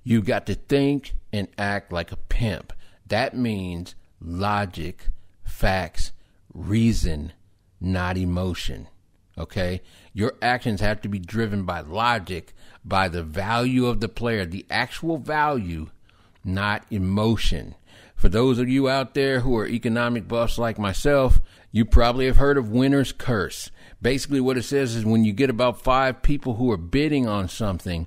you've 0.03 0.25
got 0.25 0.47
to 0.47 0.55
think 0.55 1.15
and 1.33 1.49
act 1.59 1.93
like 1.93 2.13
a 2.13 2.17
pimp. 2.17 2.73
That 3.07 3.37
means 3.37 3.95
logic, 4.21 5.09
facts, 5.45 6.13
reason, 6.53 7.33
not 7.81 8.17
emotion. 8.17 8.89
Okay? 9.37 9.83
Your 10.13 10.35
actions 10.43 10.81
have 10.81 11.01
to 11.03 11.09
be 11.09 11.19
driven 11.19 11.65
by 11.65 11.81
logic, 11.81 12.55
by 12.85 13.09
the 13.09 13.23
value 13.23 13.87
of 13.87 14.01
the 14.01 14.09
player, 14.09 14.45
the 14.45 14.67
actual 14.71 15.19
value, 15.19 15.91
not 16.45 16.85
emotion. 16.91 17.75
For 18.17 18.29
those 18.29 18.59
of 18.59 18.69
you 18.69 18.89
out 18.89 19.15
there 19.15 19.41
who 19.41 19.57
are 19.57 19.69
economic 19.69 20.27
buffs 20.27 20.59
like 20.59 20.79
myself, 20.79 21.41
you 21.71 21.85
probably 21.85 22.27
have 22.27 22.39
heard 22.39 22.59
of 22.59 22.71
winner's 22.71 23.13
curse. 23.13 23.71
Basically, 24.01 24.41
what 24.41 24.57
it 24.57 24.63
says 24.63 24.95
is 24.95 25.05
when 25.05 25.25
you 25.25 25.33
get 25.33 25.51
about 25.51 25.83
five 25.83 26.23
people 26.23 26.55
who 26.55 26.71
are 26.71 26.77
bidding 26.77 27.27
on 27.27 27.49
something, 27.49 28.07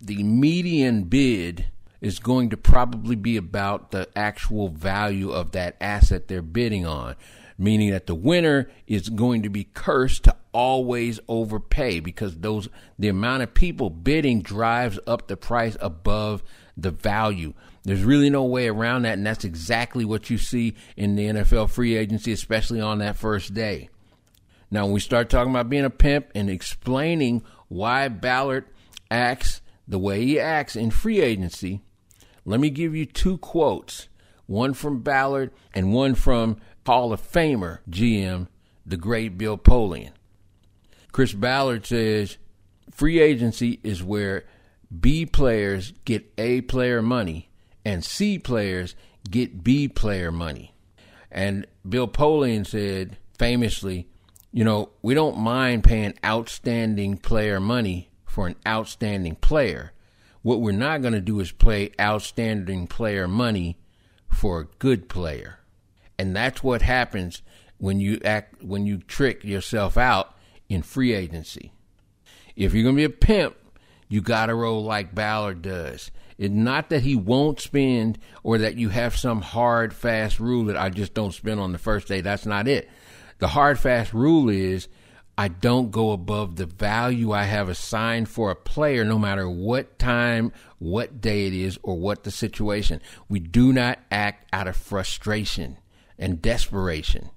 the 0.00 0.22
median 0.22 1.04
bid 1.04 1.66
is 2.00 2.18
going 2.18 2.50
to 2.50 2.56
probably 2.56 3.16
be 3.16 3.36
about 3.36 3.90
the 3.90 4.08
actual 4.16 4.68
value 4.68 5.30
of 5.30 5.52
that 5.52 5.76
asset 5.80 6.28
they're 6.28 6.42
bidding 6.42 6.86
on 6.86 7.16
meaning 7.58 7.90
that 7.90 8.06
the 8.06 8.14
winner 8.14 8.70
is 8.86 9.08
going 9.08 9.42
to 9.42 9.48
be 9.48 9.64
cursed 9.64 10.24
to 10.24 10.36
always 10.52 11.20
overpay 11.28 12.00
because 12.00 12.38
those 12.38 12.68
the 12.98 13.08
amount 13.08 13.42
of 13.42 13.54
people 13.54 13.90
bidding 13.90 14.42
drives 14.42 14.98
up 15.06 15.26
the 15.26 15.36
price 15.36 15.76
above 15.80 16.42
the 16.76 16.90
value. 16.90 17.54
There's 17.84 18.02
really 18.02 18.30
no 18.30 18.44
way 18.44 18.68
around 18.68 19.02
that, 19.02 19.14
and 19.14 19.26
that's 19.26 19.44
exactly 19.44 20.04
what 20.04 20.28
you 20.28 20.38
see 20.38 20.74
in 20.96 21.14
the 21.14 21.26
NFL 21.26 21.70
free 21.70 21.96
agency, 21.96 22.32
especially 22.32 22.80
on 22.80 22.98
that 22.98 23.16
first 23.16 23.54
day. 23.54 23.88
Now, 24.70 24.84
when 24.84 24.94
we 24.94 25.00
start 25.00 25.30
talking 25.30 25.50
about 25.50 25.70
being 25.70 25.84
a 25.84 25.90
pimp 25.90 26.30
and 26.34 26.50
explaining 26.50 27.44
why 27.68 28.08
Ballard 28.08 28.66
acts 29.10 29.60
the 29.86 29.98
way 29.98 30.24
he 30.24 30.40
acts 30.40 30.74
in 30.74 30.90
free 30.90 31.20
agency, 31.20 31.82
let 32.44 32.60
me 32.60 32.70
give 32.70 32.94
you 32.94 33.06
two 33.06 33.38
quotes 33.38 34.08
one 34.46 34.74
from 34.74 35.00
Ballard 35.00 35.50
and 35.74 35.92
one 35.92 36.14
from 36.14 36.58
Hall 36.86 37.12
of 37.12 37.20
Famer 37.20 37.80
GM, 37.90 38.46
the 38.84 38.96
great 38.96 39.36
Bill 39.36 39.58
Polian. 39.58 40.12
Chris 41.10 41.32
Ballard 41.32 41.84
says 41.84 42.38
free 42.90 43.20
agency 43.20 43.80
is 43.82 44.02
where 44.02 44.44
B 45.00 45.26
players 45.26 45.92
get 46.04 46.32
A 46.38 46.60
player 46.60 47.02
money 47.02 47.50
and 47.84 48.04
C 48.04 48.38
players 48.38 48.94
get 49.28 49.64
B 49.64 49.88
player 49.88 50.30
money. 50.30 50.74
And 51.30 51.66
Bill 51.88 52.06
Polian 52.08 52.66
said 52.66 53.16
famously, 53.38 54.08
you 54.52 54.64
know, 54.64 54.90
we 55.02 55.14
don't 55.14 55.38
mind 55.38 55.84
paying 55.84 56.14
outstanding 56.24 57.18
player 57.18 57.60
money 57.60 58.10
for 58.24 58.46
an 58.46 58.56
outstanding 58.66 59.36
player. 59.36 59.92
What 60.42 60.60
we're 60.60 60.72
not 60.72 61.02
going 61.02 61.14
to 61.14 61.20
do 61.20 61.40
is 61.40 61.52
play 61.52 61.92
outstanding 62.00 62.86
player 62.86 63.26
money 63.26 63.78
for 64.28 64.60
a 64.60 64.66
good 64.78 65.08
player. 65.08 65.60
And 66.18 66.34
that's 66.34 66.62
what 66.62 66.82
happens 66.82 67.42
when 67.78 68.00
you 68.00 68.20
act 68.24 68.62
when 68.62 68.86
you 68.86 68.98
trick 68.98 69.44
yourself 69.44 69.96
out 69.96 70.34
in 70.68 70.82
free 70.82 71.12
agency. 71.12 71.72
If 72.54 72.72
you're 72.72 72.84
gonna 72.84 72.96
be 72.96 73.04
a 73.04 73.10
pimp, 73.10 73.56
you 74.08 74.20
gotta 74.20 74.54
roll 74.54 74.82
like 74.82 75.14
Ballard 75.14 75.62
does. 75.62 76.10
It's 76.38 76.52
not 76.52 76.90
that 76.90 77.02
he 77.02 77.16
won't 77.16 77.60
spend 77.60 78.18
or 78.42 78.58
that 78.58 78.76
you 78.76 78.90
have 78.90 79.16
some 79.16 79.40
hard 79.40 79.94
fast 79.94 80.38
rule 80.38 80.64
that 80.66 80.76
I 80.76 80.90
just 80.90 81.14
don't 81.14 81.32
spend 81.32 81.60
on 81.60 81.72
the 81.72 81.78
first 81.78 82.08
day. 82.08 82.20
That's 82.20 82.46
not 82.46 82.68
it. 82.68 82.88
The 83.38 83.48
hard 83.48 83.78
fast 83.78 84.12
rule 84.12 84.48
is 84.48 84.88
I 85.38 85.48
don't 85.48 85.90
go 85.90 86.12
above 86.12 86.56
the 86.56 86.64
value 86.64 87.32
I 87.32 87.44
have 87.44 87.68
assigned 87.68 88.28
for 88.28 88.50
a 88.50 88.56
player, 88.56 89.04
no 89.04 89.18
matter 89.18 89.48
what 89.48 89.98
time, 89.98 90.52
what 90.78 91.20
day 91.20 91.46
it 91.46 91.52
is, 91.52 91.78
or 91.82 91.98
what 91.98 92.24
the 92.24 92.30
situation. 92.30 93.02
We 93.28 93.40
do 93.40 93.72
not 93.72 93.98
act 94.10 94.48
out 94.52 94.66
of 94.66 94.76
frustration 94.76 95.76
and 96.18 96.40
desperation. 96.40 97.30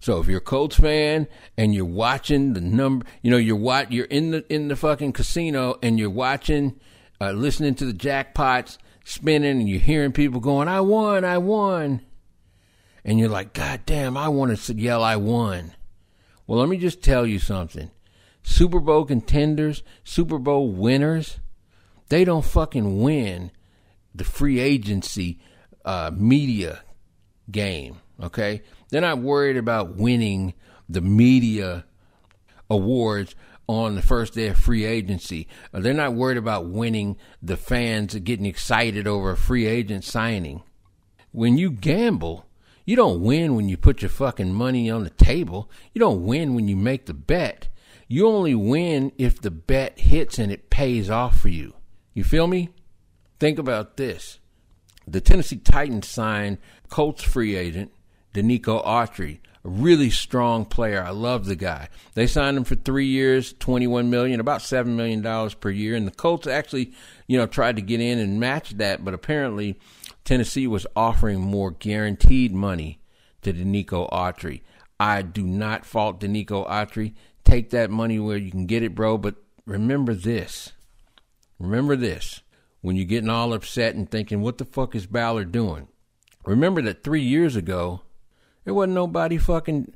So 0.00 0.20
if 0.20 0.26
you're 0.26 0.38
a 0.38 0.40
Colts 0.40 0.76
fan 0.76 1.28
and 1.56 1.74
you're 1.74 1.84
watching 1.84 2.54
the 2.54 2.60
number, 2.60 3.06
you 3.22 3.30
know, 3.30 3.36
you're 3.36 3.56
what 3.56 3.92
you're 3.92 4.06
in 4.06 4.32
the 4.32 4.52
in 4.52 4.68
the 4.68 4.76
fucking 4.76 5.12
casino 5.12 5.78
and 5.82 5.98
you're 5.98 6.10
watching, 6.10 6.78
uh, 7.20 7.32
listening 7.32 7.74
to 7.76 7.84
the 7.84 7.92
jackpots 7.92 8.78
spinning, 9.04 9.60
and 9.60 9.68
you're 9.68 9.80
hearing 9.80 10.12
people 10.12 10.40
going, 10.40 10.68
"I 10.68 10.80
won, 10.80 11.24
I 11.24 11.38
won," 11.38 12.00
and 13.08 13.18
you're 13.18 13.30
like, 13.30 13.54
"God 13.54 13.80
damn, 13.86 14.16
I 14.16 14.28
want 14.28 14.56
to 14.56 14.74
yell, 14.74 15.02
I 15.02 15.16
won." 15.16 15.72
Well, 16.46 16.58
let 16.58 16.68
me 16.68 16.76
just 16.76 17.02
tell 17.02 17.26
you 17.26 17.38
something: 17.38 17.90
Super 18.42 18.80
Bowl 18.80 19.06
contenders, 19.06 19.82
Super 20.04 20.38
Bowl 20.38 20.70
winners, 20.70 21.40
they 22.08 22.24
don't 22.24 22.44
fucking 22.44 23.00
win 23.00 23.50
the 24.14 24.24
free 24.24 24.58
agency 24.58 25.38
uh, 25.84 26.10
media 26.14 26.82
game. 27.50 28.00
Okay? 28.22 28.62
They're 28.90 29.00
not 29.00 29.18
worried 29.18 29.56
about 29.56 29.96
winning 29.96 30.54
the 30.88 31.00
media 31.00 31.84
awards 32.68 33.34
on 33.66 33.94
the 33.94 34.02
first 34.02 34.34
day 34.34 34.48
of 34.48 34.58
free 34.58 34.84
agency. 34.84 35.46
Uh, 35.72 35.80
they're 35.80 35.92
not 35.92 36.14
worried 36.14 36.38
about 36.38 36.66
winning 36.66 37.16
the 37.42 37.56
fans 37.56 38.14
getting 38.14 38.46
excited 38.46 39.06
over 39.06 39.30
a 39.30 39.36
free 39.36 39.66
agent 39.66 40.04
signing. 40.04 40.62
When 41.32 41.58
you 41.58 41.70
gamble, 41.70 42.46
you 42.88 42.96
don't 42.96 43.20
win 43.20 43.54
when 43.54 43.68
you 43.68 43.76
put 43.76 44.00
your 44.00 44.08
fucking 44.08 44.54
money 44.54 44.90
on 44.90 45.04
the 45.04 45.10
table. 45.10 45.70
You 45.92 45.98
don't 45.98 46.24
win 46.24 46.54
when 46.54 46.68
you 46.68 46.74
make 46.74 47.04
the 47.04 47.12
bet. 47.12 47.68
You 48.06 48.26
only 48.26 48.54
win 48.54 49.12
if 49.18 49.42
the 49.42 49.50
bet 49.50 49.98
hits 49.98 50.38
and 50.38 50.50
it 50.50 50.70
pays 50.70 51.10
off 51.10 51.38
for 51.38 51.50
you. 51.50 51.74
You 52.14 52.24
feel 52.24 52.46
me? 52.46 52.70
Think 53.38 53.58
about 53.58 53.98
this. 53.98 54.38
The 55.06 55.20
Tennessee 55.20 55.58
Titans 55.58 56.08
signed 56.08 56.56
Colts 56.88 57.22
free 57.22 57.56
agent 57.56 57.92
Denico 58.32 58.82
Autry, 58.86 59.40
a 59.64 59.68
really 59.68 60.08
strong 60.08 60.64
player. 60.64 61.02
I 61.02 61.10
love 61.10 61.44
the 61.44 61.56
guy. 61.56 61.90
They 62.14 62.26
signed 62.26 62.56
him 62.56 62.64
for 62.64 62.74
three 62.74 63.08
years, 63.08 63.52
twenty-one 63.52 64.08
million, 64.08 64.40
about 64.40 64.62
seven 64.62 64.96
million 64.96 65.20
dollars 65.20 65.52
per 65.52 65.68
year. 65.68 65.94
And 65.94 66.06
the 66.06 66.12
Colts 66.12 66.46
actually, 66.46 66.94
you 67.28 67.38
know, 67.38 67.46
tried 67.46 67.76
to 67.76 67.82
get 67.82 68.00
in 68.00 68.18
and 68.18 68.40
match 68.40 68.70
that, 68.78 69.04
but 69.04 69.14
apparently 69.14 69.78
Tennessee 70.24 70.66
was 70.66 70.86
offering 70.96 71.40
more 71.40 71.70
guaranteed 71.70 72.52
money 72.52 73.00
to 73.42 73.52
Denico 73.52 74.10
Autry. 74.10 74.62
I 74.98 75.22
do 75.22 75.44
not 75.44 75.86
fault 75.86 76.20
Denico 76.20 76.68
Autry. 76.68 77.14
Take 77.44 77.70
that 77.70 77.90
money 77.90 78.18
where 78.18 78.36
you 78.36 78.50
can 78.50 78.66
get 78.66 78.82
it, 78.82 78.94
bro. 78.94 79.16
But 79.16 79.36
remember 79.66 80.14
this. 80.14 80.72
Remember 81.58 81.94
this. 81.94 82.42
When 82.80 82.96
you're 82.96 83.06
getting 83.06 83.30
all 83.30 83.52
upset 83.52 83.94
and 83.94 84.10
thinking, 84.10 84.40
what 84.40 84.58
the 84.58 84.64
fuck 84.64 84.94
is 84.94 85.06
Ballard 85.06 85.52
doing? 85.52 85.88
Remember 86.44 86.80
that 86.82 87.04
three 87.04 87.22
years 87.22 87.56
ago, 87.56 88.02
there 88.64 88.74
wasn't 88.74 88.94
nobody 88.94 89.36
fucking 89.36 89.92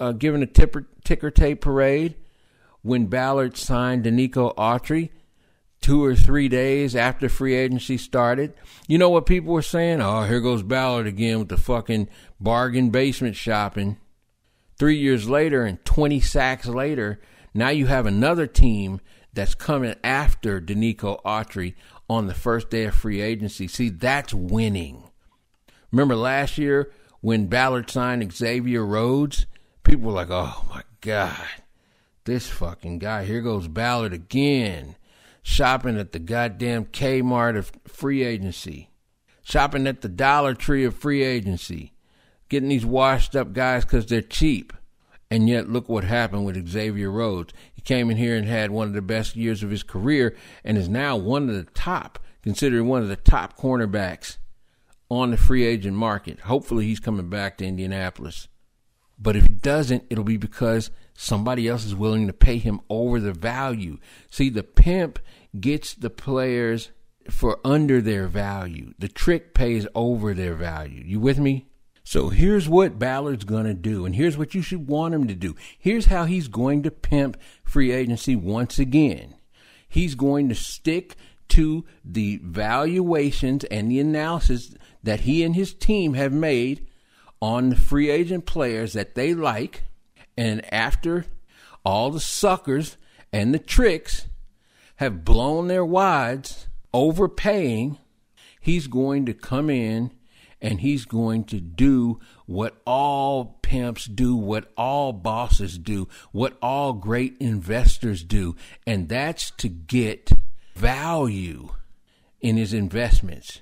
uh, 0.00 0.12
giving 0.12 0.42
a 0.42 0.46
tipper, 0.46 0.86
ticker 1.04 1.30
tape 1.30 1.60
parade 1.60 2.16
when 2.82 3.06
Ballard 3.06 3.56
signed 3.56 4.04
Denico 4.04 4.54
Autry 4.56 5.10
two 5.86 6.04
or 6.04 6.16
three 6.16 6.48
days 6.48 6.96
after 6.96 7.28
free 7.28 7.54
agency 7.54 7.96
started. 7.96 8.52
You 8.88 8.98
know 8.98 9.08
what 9.08 9.24
people 9.24 9.52
were 9.54 9.62
saying? 9.62 10.00
Oh, 10.00 10.24
here 10.24 10.40
goes 10.40 10.64
Ballard 10.64 11.06
again 11.06 11.38
with 11.38 11.48
the 11.48 11.56
fucking 11.56 12.08
bargain 12.40 12.90
basement 12.90 13.36
shopping. 13.36 13.96
Three 14.80 14.96
years 14.96 15.28
later 15.28 15.64
and 15.64 15.82
20 15.84 16.18
sacks 16.18 16.66
later, 16.66 17.20
now 17.54 17.68
you 17.68 17.86
have 17.86 18.04
another 18.04 18.48
team 18.48 19.00
that's 19.32 19.54
coming 19.54 19.94
after 20.02 20.60
Denico 20.60 21.22
Autry 21.22 21.76
on 22.10 22.26
the 22.26 22.34
first 22.34 22.68
day 22.68 22.86
of 22.86 22.94
free 22.96 23.20
agency. 23.20 23.68
See, 23.68 23.88
that's 23.88 24.34
winning. 24.34 25.04
Remember 25.92 26.16
last 26.16 26.58
year 26.58 26.90
when 27.20 27.46
Ballard 27.46 27.88
signed 27.88 28.32
Xavier 28.32 28.84
Rhodes, 28.84 29.46
people 29.84 30.08
were 30.08 30.14
like, 30.14 30.30
oh 30.30 30.66
my 30.68 30.82
God, 31.00 31.46
this 32.24 32.48
fucking 32.48 32.98
guy. 32.98 33.24
Here 33.24 33.40
goes 33.40 33.68
Ballard 33.68 34.12
again, 34.12 34.96
shopping 35.46 35.96
at 35.96 36.10
the 36.10 36.18
goddamn 36.18 36.84
Kmart 36.86 37.56
of 37.56 37.70
free 37.86 38.24
agency, 38.24 38.90
shopping 39.44 39.86
at 39.86 40.00
the 40.00 40.08
Dollar 40.08 40.54
Tree 40.54 40.84
of 40.84 40.96
free 40.96 41.22
agency, 41.22 41.92
getting 42.48 42.68
these 42.68 42.84
washed 42.84 43.36
up 43.36 43.52
guys 43.52 43.84
because 43.84 44.06
they're 44.06 44.22
cheap. 44.22 44.72
And 45.30 45.48
yet, 45.48 45.68
look 45.68 45.88
what 45.88 46.02
happened 46.02 46.46
with 46.46 46.68
Xavier 46.68 47.10
Rhodes. 47.10 47.54
He 47.72 47.80
came 47.80 48.10
in 48.10 48.16
here 48.16 48.34
and 48.34 48.46
had 48.46 48.72
one 48.72 48.88
of 48.88 48.92
the 48.92 49.00
best 49.00 49.36
years 49.36 49.62
of 49.62 49.70
his 49.70 49.84
career 49.84 50.36
and 50.64 50.76
is 50.76 50.88
now 50.88 51.16
one 51.16 51.48
of 51.48 51.54
the 51.54 51.70
top, 51.74 52.18
considered 52.42 52.82
one 52.82 53.02
of 53.02 53.08
the 53.08 53.16
top 53.16 53.56
cornerbacks 53.56 54.38
on 55.08 55.30
the 55.30 55.36
free 55.36 55.64
agent 55.64 55.96
market. 55.96 56.40
Hopefully, 56.40 56.86
he's 56.86 57.00
coming 57.00 57.30
back 57.30 57.56
to 57.58 57.64
Indianapolis. 57.64 58.48
But 59.16 59.36
if 59.36 59.46
he 59.46 59.54
doesn't, 59.54 60.04
it'll 60.10 60.24
be 60.24 60.36
because 60.36 60.90
somebody 61.16 61.68
else 61.68 61.84
is 61.84 61.94
willing 61.94 62.26
to 62.26 62.32
pay 62.32 62.58
him 62.58 62.80
over 62.88 63.20
the 63.20 63.32
value. 63.32 63.98
See, 64.30 64.50
the 64.50 64.62
pimp 64.62 65.18
gets 65.58 65.94
the 65.94 66.10
players 66.10 66.90
for 67.30 67.58
under 67.64 68.00
their 68.00 68.28
value. 68.28 68.92
The 68.98 69.08
trick 69.08 69.54
pays 69.54 69.86
over 69.94 70.34
their 70.34 70.54
value. 70.54 71.02
You 71.04 71.20
with 71.20 71.38
me? 71.38 71.66
So 72.04 72.28
here's 72.28 72.68
what 72.68 73.00
Ballard's 73.00 73.44
going 73.44 73.64
to 73.64 73.74
do, 73.74 74.06
and 74.06 74.14
here's 74.14 74.38
what 74.38 74.54
you 74.54 74.62
should 74.62 74.86
want 74.86 75.12
him 75.12 75.26
to 75.26 75.34
do. 75.34 75.56
Here's 75.76 76.06
how 76.06 76.24
he's 76.24 76.46
going 76.46 76.84
to 76.84 76.90
pimp 76.92 77.36
free 77.64 77.90
agency 77.90 78.36
once 78.36 78.78
again. 78.78 79.34
He's 79.88 80.14
going 80.14 80.48
to 80.48 80.54
stick 80.54 81.16
to 81.48 81.84
the 82.04 82.40
valuations 82.44 83.64
and 83.64 83.90
the 83.90 83.98
analysis 83.98 84.74
that 85.02 85.20
he 85.20 85.42
and 85.42 85.56
his 85.56 85.74
team 85.74 86.14
have 86.14 86.32
made 86.32 86.86
on 87.42 87.70
the 87.70 87.76
free 87.76 88.08
agent 88.08 88.46
players 88.46 88.92
that 88.92 89.16
they 89.16 89.34
like. 89.34 89.82
And 90.36 90.72
after 90.72 91.24
all 91.84 92.10
the 92.10 92.20
suckers 92.20 92.96
and 93.32 93.54
the 93.54 93.58
tricks 93.58 94.26
have 94.96 95.24
blown 95.24 95.68
their 95.68 95.84
wads, 95.84 96.68
overpaying, 96.92 97.98
he's 98.60 98.86
going 98.86 99.26
to 99.26 99.34
come 99.34 99.70
in 99.70 100.10
and 100.60 100.80
he's 100.80 101.04
going 101.04 101.44
to 101.44 101.60
do 101.60 102.18
what 102.46 102.80
all 102.86 103.58
pimps 103.62 104.06
do, 104.06 104.34
what 104.34 104.72
all 104.76 105.12
bosses 105.12 105.78
do, 105.78 106.08
what 106.32 106.56
all 106.62 106.92
great 106.92 107.36
investors 107.38 108.24
do, 108.24 108.56
and 108.86 109.08
that's 109.08 109.50
to 109.52 109.68
get 109.68 110.30
value 110.74 111.68
in 112.40 112.56
his 112.56 112.72
investments. 112.72 113.60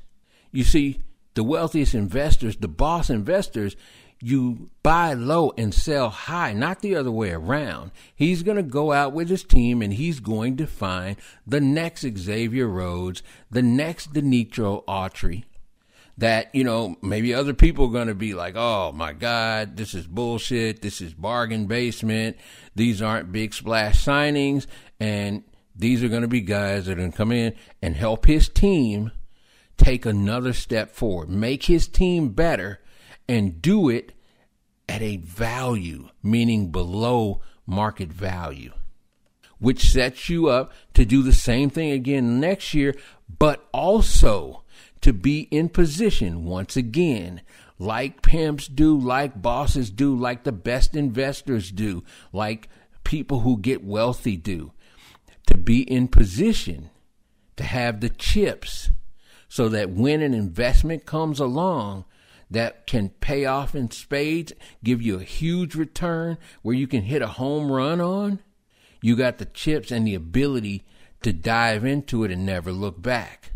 You 0.53 0.65
see, 0.65 1.03
the 1.35 1.43
wealthiest 1.45 1.95
investors, 1.95 2.57
the 2.57 2.69
boss 2.69 3.11
investors, 3.11 3.77
you 4.25 4.71
buy 4.83 5.13
low 5.13 5.53
and 5.59 5.75
sell 5.75 6.09
high, 6.09 6.55
not 6.55 6.81
the 6.81 6.97
other 6.97 7.11
way 7.11 7.31
around. 7.31 7.91
He's 8.17 8.43
going 8.43 8.57
to 8.57 8.63
go 8.63 8.91
out 8.91 9.13
with 9.13 9.29
his 9.29 9.45
team 9.45 9.83
and 9.83 9.93
he's 9.93 10.19
going 10.19 10.57
to 10.57 10.67
find 10.67 11.17
the 11.47 11.61
next 11.61 12.07
Xavier 12.17 12.67
Rhodes, 12.67 13.23
the 13.51 13.61
next 13.61 14.15
Denico 14.15 14.83
Autry. 14.87 15.45
That, 16.17 16.55
you 16.55 16.65
know, 16.65 16.97
maybe 17.03 17.35
other 17.35 17.53
people 17.53 17.87
are 17.87 17.93
going 17.93 18.09
to 18.09 18.15
be 18.15 18.33
like, 18.33 18.55
oh 18.57 18.93
my 18.93 19.13
God, 19.13 19.77
this 19.77 19.93
is 19.93 20.07
bullshit. 20.07 20.81
This 20.81 21.03
is 21.03 21.13
bargain 21.13 21.67
basement. 21.67 22.39
These 22.75 23.03
aren't 23.03 23.31
big 23.31 23.53
splash 23.53 24.03
signings. 24.03 24.67
And 24.99 25.45
these 25.77 26.03
are 26.03 26.09
going 26.09 26.23
to 26.23 26.29
be 26.29 26.41
guys 26.41 26.87
that 26.87 26.93
are 26.93 26.95
going 26.95 27.11
to 27.11 27.17
come 27.17 27.33
in 27.33 27.55
and 27.83 27.95
help 27.95 28.25
his 28.25 28.49
team 28.49 29.11
take 29.77 30.07
another 30.07 30.55
step 30.55 30.95
forward, 30.95 31.29
make 31.29 31.65
his 31.65 31.89
team 31.89 32.31
better, 32.31 32.81
and 33.29 33.61
do 33.63 33.89
it 33.89 34.13
at 34.89 35.03
a 35.03 35.17
value, 35.17 36.09
meaning 36.23 36.71
below 36.71 37.41
market 37.67 38.13
value, 38.13 38.73
which 39.59 39.91
sets 39.91 40.29
you 40.29 40.49
up 40.49 40.73
to 40.93 41.05
do 41.05 41.23
the 41.23 41.33
same 41.33 41.71
thing 41.71 41.91
again 41.91 42.41
next 42.41 42.75
year, 42.75 42.95
but 43.39 43.67
also 43.73 44.63
to 45.01 45.13
be 45.13 45.41
in 45.51 45.69
position 45.69 46.45
once 46.45 46.77
again, 46.77 47.41
like 47.79 48.23
pimps 48.23 48.67
do, 48.69 48.99
like 48.99 49.41
bosses 49.41 49.91
do, 49.91 50.17
like 50.17 50.45
the 50.45 50.53
best 50.53 50.95
investors 50.95 51.71
do, 51.71 52.03
like 52.33 52.69
people 53.05 53.41
who 53.41 53.59
get 53.59 53.85
wealthy 53.85 54.37
do, 54.37 54.73
to 55.47 55.57
be 55.57 55.83
in 55.83 56.09
position 56.09 56.91
to 57.57 57.65
have 57.65 58.01
the 58.01 58.09
chips 58.09 58.91
so 59.49 59.69
that 59.69 59.91
when 59.91 60.23
an 60.23 60.35
investment 60.35 61.07
comes 61.07 61.39
along 61.39 62.05
that 62.55 62.87
can 62.87 63.11
pay 63.21 63.45
off 63.45 63.75
in 63.75 63.91
spades, 63.91 64.53
give 64.83 65.03
you 65.03 65.19
a 65.19 65.25
huge 65.25 65.75
return 65.75 66.39
where 66.63 66.75
you 66.75 66.87
can 66.87 67.03
hit 67.03 67.23
a 67.23 67.27
home 67.27 67.71
run 67.71 68.01
on, 68.01 68.41
you 69.03 69.15
got 69.17 69.39
the 69.39 69.45
chips 69.45 69.91
and 69.91 70.07
the 70.07 70.15
ability 70.15 70.83
to 71.23 71.33
dive 71.33 71.85
into 71.85 72.25
it 72.25 72.31
and 72.31 72.47
never 72.47 72.73
look 72.73 73.03
back. 73.03 73.53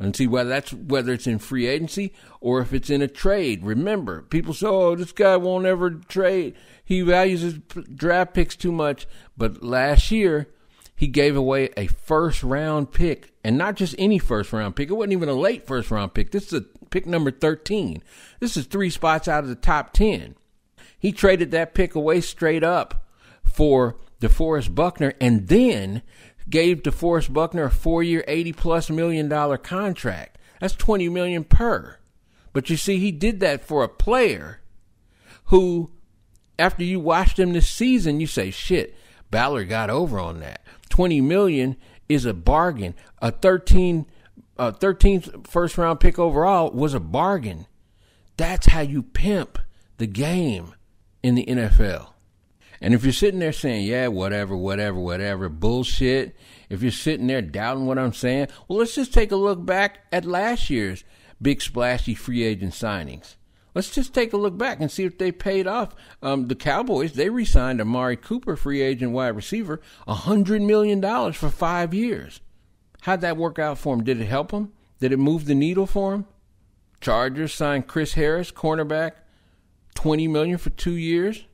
And 0.00 0.14
see 0.14 0.28
whether 0.28 0.48
that's 0.48 0.72
whether 0.72 1.12
it's 1.12 1.26
in 1.26 1.40
free 1.40 1.66
agency 1.66 2.12
or 2.40 2.60
if 2.60 2.72
it's 2.72 2.88
in 2.88 3.02
a 3.02 3.08
trade. 3.08 3.64
Remember, 3.64 4.22
people 4.22 4.54
say, 4.54 4.68
"Oh, 4.68 4.94
this 4.94 5.10
guy 5.10 5.36
won't 5.36 5.66
ever 5.66 5.90
trade. 5.90 6.54
He 6.84 7.00
values 7.00 7.40
his 7.40 7.54
draft 7.54 8.32
picks 8.32 8.54
too 8.54 8.70
much." 8.70 9.08
But 9.36 9.64
last 9.64 10.12
year, 10.12 10.46
he 10.94 11.08
gave 11.08 11.36
away 11.36 11.70
a 11.76 11.88
first 11.88 12.44
round 12.44 12.92
pick, 12.92 13.32
and 13.42 13.58
not 13.58 13.74
just 13.74 13.96
any 13.98 14.20
first 14.20 14.52
round 14.52 14.76
pick. 14.76 14.88
It 14.88 14.94
wasn't 14.94 15.14
even 15.14 15.28
a 15.28 15.34
late 15.34 15.66
first 15.66 15.90
round 15.90 16.14
pick. 16.14 16.30
This 16.30 16.52
is 16.52 16.60
a 16.60 16.64
pick 16.90 17.06
number 17.06 17.30
13. 17.30 18.02
This 18.40 18.56
is 18.56 18.66
three 18.66 18.90
spots 18.90 19.28
out 19.28 19.44
of 19.44 19.48
the 19.48 19.54
top 19.54 19.92
10. 19.92 20.34
He 20.98 21.12
traded 21.12 21.50
that 21.50 21.74
pick 21.74 21.94
away 21.94 22.20
straight 22.20 22.64
up 22.64 23.06
for 23.44 23.96
DeForest 24.20 24.74
Buckner 24.74 25.14
and 25.20 25.48
then 25.48 26.02
gave 26.48 26.82
DeForest 26.82 27.32
Buckner 27.32 27.64
a 27.64 27.70
four 27.70 28.02
year, 28.02 28.24
80 28.26 28.52
plus 28.54 28.90
million 28.90 29.28
dollar 29.28 29.56
contract. 29.56 30.38
That's 30.60 30.74
20 30.74 31.08
million 31.08 31.44
per. 31.44 31.98
But 32.52 32.70
you 32.70 32.76
see, 32.76 32.98
he 32.98 33.12
did 33.12 33.40
that 33.40 33.62
for 33.62 33.84
a 33.84 33.88
player 33.88 34.60
who, 35.44 35.90
after 36.58 36.82
you 36.82 36.98
watched 36.98 37.38
him 37.38 37.52
this 37.52 37.68
season, 37.68 38.20
you 38.20 38.26
say, 38.26 38.50
shit, 38.50 38.96
Ballard 39.30 39.68
got 39.68 39.90
over 39.90 40.18
on 40.18 40.40
that. 40.40 40.64
20 40.88 41.20
million 41.20 41.76
is 42.08 42.24
a 42.24 42.34
bargain. 42.34 42.94
A 43.20 43.30
13 43.30 44.06
uh, 44.58 44.72
13th 44.72 45.46
first 45.46 45.78
round 45.78 46.00
pick 46.00 46.18
overall 46.18 46.70
was 46.70 46.94
a 46.94 47.00
bargain. 47.00 47.66
That's 48.36 48.66
how 48.66 48.80
you 48.80 49.02
pimp 49.02 49.58
the 49.98 50.06
game 50.06 50.74
in 51.22 51.34
the 51.34 51.44
NFL. 51.44 52.10
And 52.80 52.94
if 52.94 53.02
you're 53.02 53.12
sitting 53.12 53.40
there 53.40 53.52
saying, 53.52 53.86
yeah, 53.86 54.06
whatever, 54.08 54.56
whatever, 54.56 54.98
whatever, 54.98 55.48
bullshit, 55.48 56.36
if 56.68 56.82
you're 56.82 56.92
sitting 56.92 57.26
there 57.26 57.42
doubting 57.42 57.86
what 57.86 57.98
I'm 57.98 58.12
saying, 58.12 58.48
well, 58.68 58.78
let's 58.78 58.94
just 58.94 59.12
take 59.12 59.32
a 59.32 59.36
look 59.36 59.64
back 59.64 60.00
at 60.12 60.24
last 60.24 60.70
year's 60.70 61.02
big 61.42 61.60
splashy 61.60 62.14
free 62.14 62.44
agent 62.44 62.72
signings. 62.72 63.34
Let's 63.74 63.90
just 63.90 64.14
take 64.14 64.32
a 64.32 64.36
look 64.36 64.56
back 64.56 64.80
and 64.80 64.90
see 64.90 65.04
if 65.04 65.18
they 65.18 65.30
paid 65.30 65.66
off. 65.66 65.94
Um, 66.22 66.48
the 66.48 66.54
Cowboys, 66.54 67.12
they 67.12 67.30
re 67.30 67.44
signed 67.44 67.80
Amari 67.80 68.16
Cooper, 68.16 68.56
free 68.56 68.80
agent 68.80 69.12
wide 69.12 69.36
receiver, 69.36 69.80
$100 70.06 70.64
million 70.64 71.00
for 71.32 71.50
five 71.50 71.92
years. 71.94 72.40
How'd 73.02 73.20
that 73.20 73.36
work 73.36 73.58
out 73.58 73.78
for 73.78 73.94
him? 73.94 74.04
Did 74.04 74.20
it 74.20 74.26
help 74.26 74.50
him? 74.50 74.72
Did 75.00 75.12
it 75.12 75.18
move 75.18 75.44
the 75.44 75.54
needle 75.54 75.86
for 75.86 76.14
him? 76.14 76.26
Chargers 77.00 77.54
signed 77.54 77.86
Chris 77.86 78.14
Harris, 78.14 78.50
cornerback, 78.50 79.12
twenty 79.94 80.26
million 80.26 80.58
for 80.58 80.70
two 80.70 80.96
years. 80.96 81.44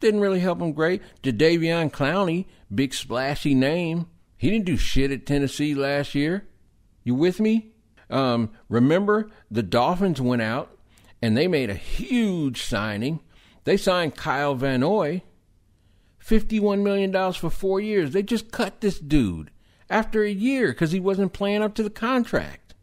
Didn't 0.00 0.20
really 0.20 0.40
help 0.40 0.60
him 0.60 0.72
great. 0.72 1.02
Jadeveon 1.22 1.90
Clowney, 1.90 2.46
big 2.72 2.92
splashy 2.92 3.54
name. 3.54 4.06
He 4.36 4.50
didn't 4.50 4.66
do 4.66 4.76
shit 4.76 5.10
at 5.10 5.24
Tennessee 5.24 5.74
last 5.74 6.14
year. 6.14 6.46
You 7.02 7.14
with 7.14 7.40
me? 7.40 7.72
Um, 8.10 8.50
remember 8.68 9.30
the 9.50 9.62
Dolphins 9.62 10.20
went 10.20 10.42
out 10.42 10.76
and 11.22 11.36
they 11.36 11.48
made 11.48 11.70
a 11.70 11.74
huge 11.74 12.62
signing. 12.62 13.20
They 13.64 13.78
signed 13.78 14.14
Kyle 14.16 14.54
Van 14.54 14.80
Noy, 14.80 15.22
$51 16.22 16.82
million 16.82 17.32
for 17.32 17.48
four 17.48 17.80
years. 17.80 18.10
They 18.10 18.22
just 18.22 18.52
cut 18.52 18.82
this 18.82 18.98
dude 18.98 19.50
after 19.90 20.22
a 20.22 20.30
year 20.30 20.68
because 20.68 20.92
he 20.92 21.00
wasn't 21.00 21.32
playing 21.32 21.62
up 21.62 21.74
to 21.74 21.82
the 21.82 21.90
contract. 21.90 22.74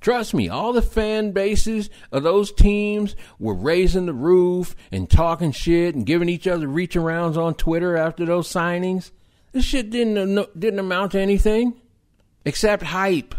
Trust 0.00 0.34
me, 0.34 0.48
all 0.48 0.72
the 0.72 0.82
fan 0.82 1.30
bases 1.30 1.88
of 2.10 2.24
those 2.24 2.52
teams 2.52 3.14
were 3.38 3.54
raising 3.54 4.06
the 4.06 4.12
roof 4.12 4.74
and 4.90 5.08
talking 5.08 5.52
shit 5.52 5.94
and 5.94 6.04
giving 6.04 6.28
each 6.28 6.48
other 6.48 6.66
reach 6.66 6.94
arounds 6.94 7.36
on 7.36 7.54
Twitter 7.54 7.96
after 7.96 8.24
those 8.26 8.48
signings. 8.48 9.12
This 9.52 9.64
shit 9.64 9.90
didn't 9.90 10.38
uh, 10.38 10.46
didn't 10.58 10.80
amount 10.80 11.12
to 11.12 11.20
anything 11.20 11.74
except 12.44 12.82
hype. 12.82 13.34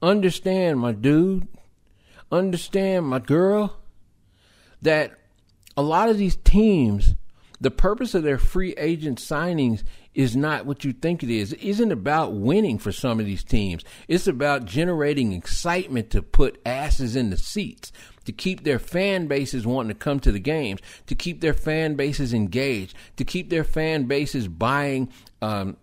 Understand, 0.00 0.78
my 0.78 0.92
dude. 0.92 1.48
Understand, 2.30 3.06
my 3.06 3.18
girl, 3.18 3.76
that 4.82 5.18
a 5.76 5.82
lot 5.82 6.10
of 6.10 6.18
these 6.18 6.36
teams, 6.36 7.14
the 7.64 7.70
purpose 7.70 8.14
of 8.14 8.22
their 8.22 8.36
free 8.36 8.74
agent 8.76 9.18
signings 9.18 9.84
is 10.14 10.36
not 10.36 10.66
what 10.66 10.84
you 10.84 10.92
think 10.92 11.22
it 11.22 11.30
is. 11.30 11.54
It 11.54 11.62
isn't 11.62 11.92
about 11.92 12.34
winning 12.34 12.78
for 12.78 12.92
some 12.92 13.18
of 13.18 13.24
these 13.24 13.42
teams. 13.42 13.82
It's 14.06 14.26
about 14.26 14.66
generating 14.66 15.32
excitement 15.32 16.10
to 16.10 16.20
put 16.20 16.60
asses 16.66 17.16
in 17.16 17.30
the 17.30 17.38
seats, 17.38 17.90
to 18.26 18.32
keep 18.32 18.64
their 18.64 18.78
fan 18.78 19.28
bases 19.28 19.66
wanting 19.66 19.88
to 19.88 19.98
come 19.98 20.20
to 20.20 20.30
the 20.30 20.38
games, 20.38 20.80
to 21.06 21.14
keep 21.14 21.40
their 21.40 21.54
fan 21.54 21.94
bases 21.94 22.34
engaged, 22.34 22.94
to 23.16 23.24
keep 23.24 23.48
their 23.48 23.64
fan 23.64 24.04
bases 24.04 24.46
buying 24.46 25.08
um, 25.40 25.78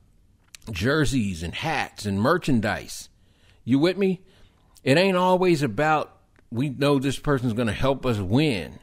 jerseys 0.69 1.41
and 1.41 1.55
hats 1.55 2.05
and 2.05 2.21
merchandise. 2.21 3.09
You 3.65 3.79
with 3.79 3.97
me? 3.97 4.21
It 4.83 4.99
ain't 4.99 5.17
always 5.17 5.63
about 5.63 6.15
we 6.51 6.69
know 6.69 6.99
this 6.99 7.17
person's 7.17 7.53
going 7.53 7.69
to 7.69 7.73
help 7.73 8.05
us 8.05 8.19
win 8.19 8.77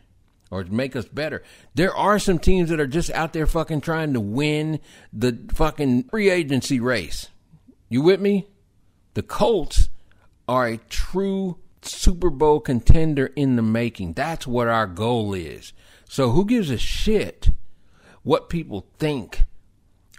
or 0.50 0.64
make 0.64 0.96
us 0.96 1.06
better. 1.06 1.42
There 1.74 1.94
are 1.94 2.18
some 2.18 2.38
teams 2.38 2.70
that 2.70 2.80
are 2.80 2.86
just 2.86 3.10
out 3.10 3.32
there 3.32 3.46
fucking 3.46 3.80
trying 3.80 4.14
to 4.14 4.20
win 4.20 4.80
the 5.12 5.38
fucking 5.54 6.04
free 6.04 6.30
agency 6.30 6.80
race. 6.80 7.28
You 7.88 8.02
with 8.02 8.20
me? 8.20 8.48
The 9.14 9.22
Colts 9.22 9.88
are 10.46 10.66
a 10.66 10.76
true 10.76 11.58
Super 11.82 12.30
Bowl 12.30 12.60
contender 12.60 13.26
in 13.36 13.56
the 13.56 13.62
making. 13.62 14.14
That's 14.14 14.46
what 14.46 14.68
our 14.68 14.86
goal 14.86 15.34
is. 15.34 15.72
So 16.08 16.30
who 16.30 16.44
gives 16.44 16.70
a 16.70 16.78
shit 16.78 17.50
what 18.22 18.48
people 18.48 18.86
think 18.98 19.42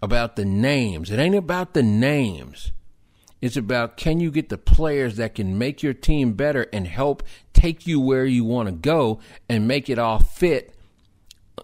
about 0.01 0.35
the 0.35 0.45
names? 0.45 1.11
It 1.11 1.19
ain't 1.19 1.35
about 1.35 1.73
the 1.73 1.83
names. 1.83 2.71
It's 3.41 3.57
about 3.57 3.97
can 3.97 4.19
you 4.19 4.31
get 4.31 4.49
the 4.49 4.57
players 4.57 5.15
that 5.15 5.35
can 5.35 5.57
make 5.57 5.81
your 5.81 5.93
team 5.93 6.33
better 6.33 6.67
and 6.73 6.87
help 6.87 7.23
take 7.53 7.87
you 7.87 7.99
where 7.99 8.25
you 8.25 8.43
want 8.43 8.67
to 8.67 8.73
go 8.73 9.19
and 9.47 9.67
make 9.67 9.89
it 9.89 9.97
all 9.97 10.19
fit 10.19 10.73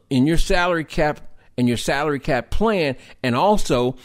in 0.09 0.25
your 0.25 0.37
salary 0.37 0.85
cap 0.85 1.21
and 1.57 1.67
your 1.67 1.77
salary 1.77 2.19
cap 2.19 2.49
plan 2.49 2.95
and 3.23 3.35
also 3.35 3.95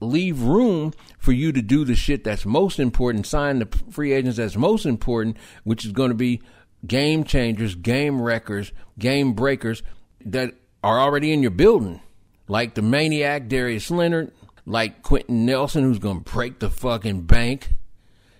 leave 0.00 0.42
room 0.42 0.92
for 1.18 1.32
you 1.32 1.52
to 1.52 1.62
do 1.62 1.84
the 1.84 1.94
shit 1.94 2.24
that's 2.24 2.44
most 2.44 2.78
important, 2.78 3.26
sign 3.26 3.60
the 3.60 3.68
free 3.90 4.12
agents 4.12 4.36
that's 4.36 4.56
most 4.56 4.84
important, 4.84 5.36
which 5.64 5.84
is 5.84 5.92
going 5.92 6.10
to 6.10 6.16
be 6.16 6.42
game 6.86 7.24
changers, 7.24 7.74
game 7.74 8.20
wreckers, 8.20 8.72
game 8.98 9.32
breakers 9.32 9.82
that 10.24 10.54
are 10.82 11.00
already 11.00 11.32
in 11.32 11.42
your 11.42 11.52
building, 11.52 12.00
like 12.48 12.74
the 12.74 12.82
maniac 12.82 13.48
Darius 13.48 13.90
Leonard, 13.90 14.32
like 14.64 15.02
Quenton 15.02 15.46
Nelson, 15.46 15.84
who's 15.84 15.98
going 15.98 16.22
to 16.22 16.32
break 16.32 16.58
the 16.58 16.70
fucking 16.70 17.22
bank. 17.22 17.70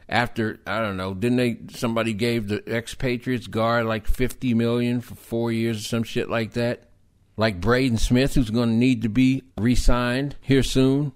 After 0.09 0.61
I 0.67 0.81
don't 0.81 0.99
know, 0.99 1.15
didn't 1.15 1.39
they? 1.39 1.59
Somebody 1.75 2.13
gave 2.13 2.49
the 2.49 2.63
ex-Patriots 2.67 3.47
guard 3.47 3.87
like 3.87 4.07
fifty 4.07 4.53
million 4.53 5.01
for 5.01 5.15
four 5.15 5.51
years 5.51 5.79
or 5.79 5.85
some 5.85 6.03
shit 6.03 6.29
like 6.29 6.53
that. 6.53 6.91
Like 7.39 7.63
Braden 7.63 7.97
Smith, 7.97 8.35
who's 8.35 8.51
going 8.51 8.69
to 8.69 8.75
need 8.75 9.03
to 9.03 9.09
be 9.09 9.43
re-signed 9.57 10.37
here 10.43 10.63
soon. 10.63 11.13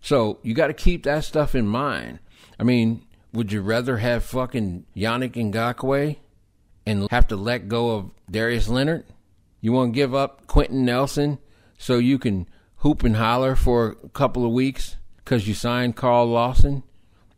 So 0.00 0.38
you 0.42 0.54
got 0.54 0.68
to 0.68 0.72
keep 0.72 1.02
that 1.02 1.24
stuff 1.24 1.54
in 1.54 1.66
mind. 1.66 2.20
I 2.58 2.62
mean, 2.62 3.04
would 3.34 3.52
you 3.52 3.60
rather 3.60 3.98
have 3.98 4.24
fucking 4.24 4.86
Yannick 4.96 5.34
Ngakoue 5.34 6.16
and 6.86 7.10
have 7.10 7.28
to 7.28 7.36
let 7.36 7.68
go 7.68 7.96
of 7.96 8.10
Darius 8.30 8.68
Leonard? 8.68 9.04
You 9.60 9.72
want 9.72 9.92
to 9.92 9.96
give 9.96 10.14
up 10.14 10.46
Quenton 10.46 10.86
Nelson 10.86 11.38
so 11.76 11.98
you 11.98 12.18
can 12.18 12.48
hoop 12.82 13.04
and 13.04 13.16
holler 13.16 13.54
for 13.54 13.96
a 14.02 14.08
couple 14.08 14.44
of 14.44 14.50
weeks 14.52 14.96
because 15.18 15.46
you 15.46 15.54
signed 15.54 15.96
Carl 15.96 16.26
Lawson? 16.26 16.82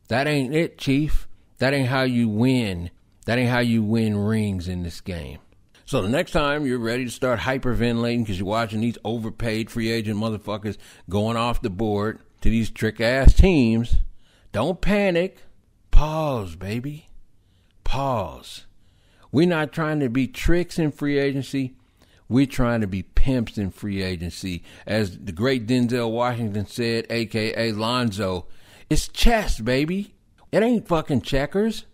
That 0.08 0.26
ain't 0.26 0.54
it, 0.54 0.78
Chief. 0.78 1.28
That 1.58 1.74
ain't 1.74 1.88
how 1.88 2.02
you 2.02 2.28
win. 2.28 2.90
That 3.26 3.38
ain't 3.38 3.50
how 3.50 3.60
you 3.60 3.82
win 3.82 4.16
rings 4.16 4.68
in 4.68 4.82
this 4.82 5.00
game. 5.00 5.38
So 5.84 6.00
the 6.00 6.08
next 6.08 6.30
time 6.30 6.64
you're 6.64 6.78
ready 6.78 7.04
to 7.04 7.10
start 7.10 7.40
hyperventilating 7.40 8.20
because 8.20 8.38
you're 8.38 8.48
watching 8.48 8.80
these 8.80 8.96
overpaid 9.04 9.70
free 9.70 9.90
agent 9.90 10.18
motherfuckers 10.18 10.78
going 11.10 11.36
off 11.36 11.60
the 11.60 11.70
board 11.70 12.20
to 12.40 12.48
these 12.48 12.70
trick 12.70 13.00
ass 13.00 13.34
teams, 13.34 13.96
don't 14.52 14.80
panic. 14.80 15.42
Pause, 15.90 16.56
baby. 16.56 17.08
Pause. 17.84 18.64
We're 19.30 19.46
not 19.46 19.72
trying 19.72 20.00
to 20.00 20.08
be 20.08 20.26
tricks 20.26 20.78
in 20.78 20.90
free 20.90 21.18
agency. 21.18 21.76
We're 22.28 22.46
trying 22.46 22.80
to 22.80 22.86
be 22.86 23.02
pimps 23.02 23.58
in 23.58 23.70
free 23.70 24.02
agency. 24.02 24.64
As 24.86 25.18
the 25.18 25.32
great 25.32 25.66
Denzel 25.66 26.10
Washington 26.10 26.66
said, 26.66 27.06
aka 27.10 27.72
Lonzo, 27.72 28.46
it's 28.88 29.08
chess, 29.08 29.60
baby. 29.60 30.14
It 30.50 30.62
ain't 30.62 30.88
fucking 30.88 31.22
checkers. 31.22 31.84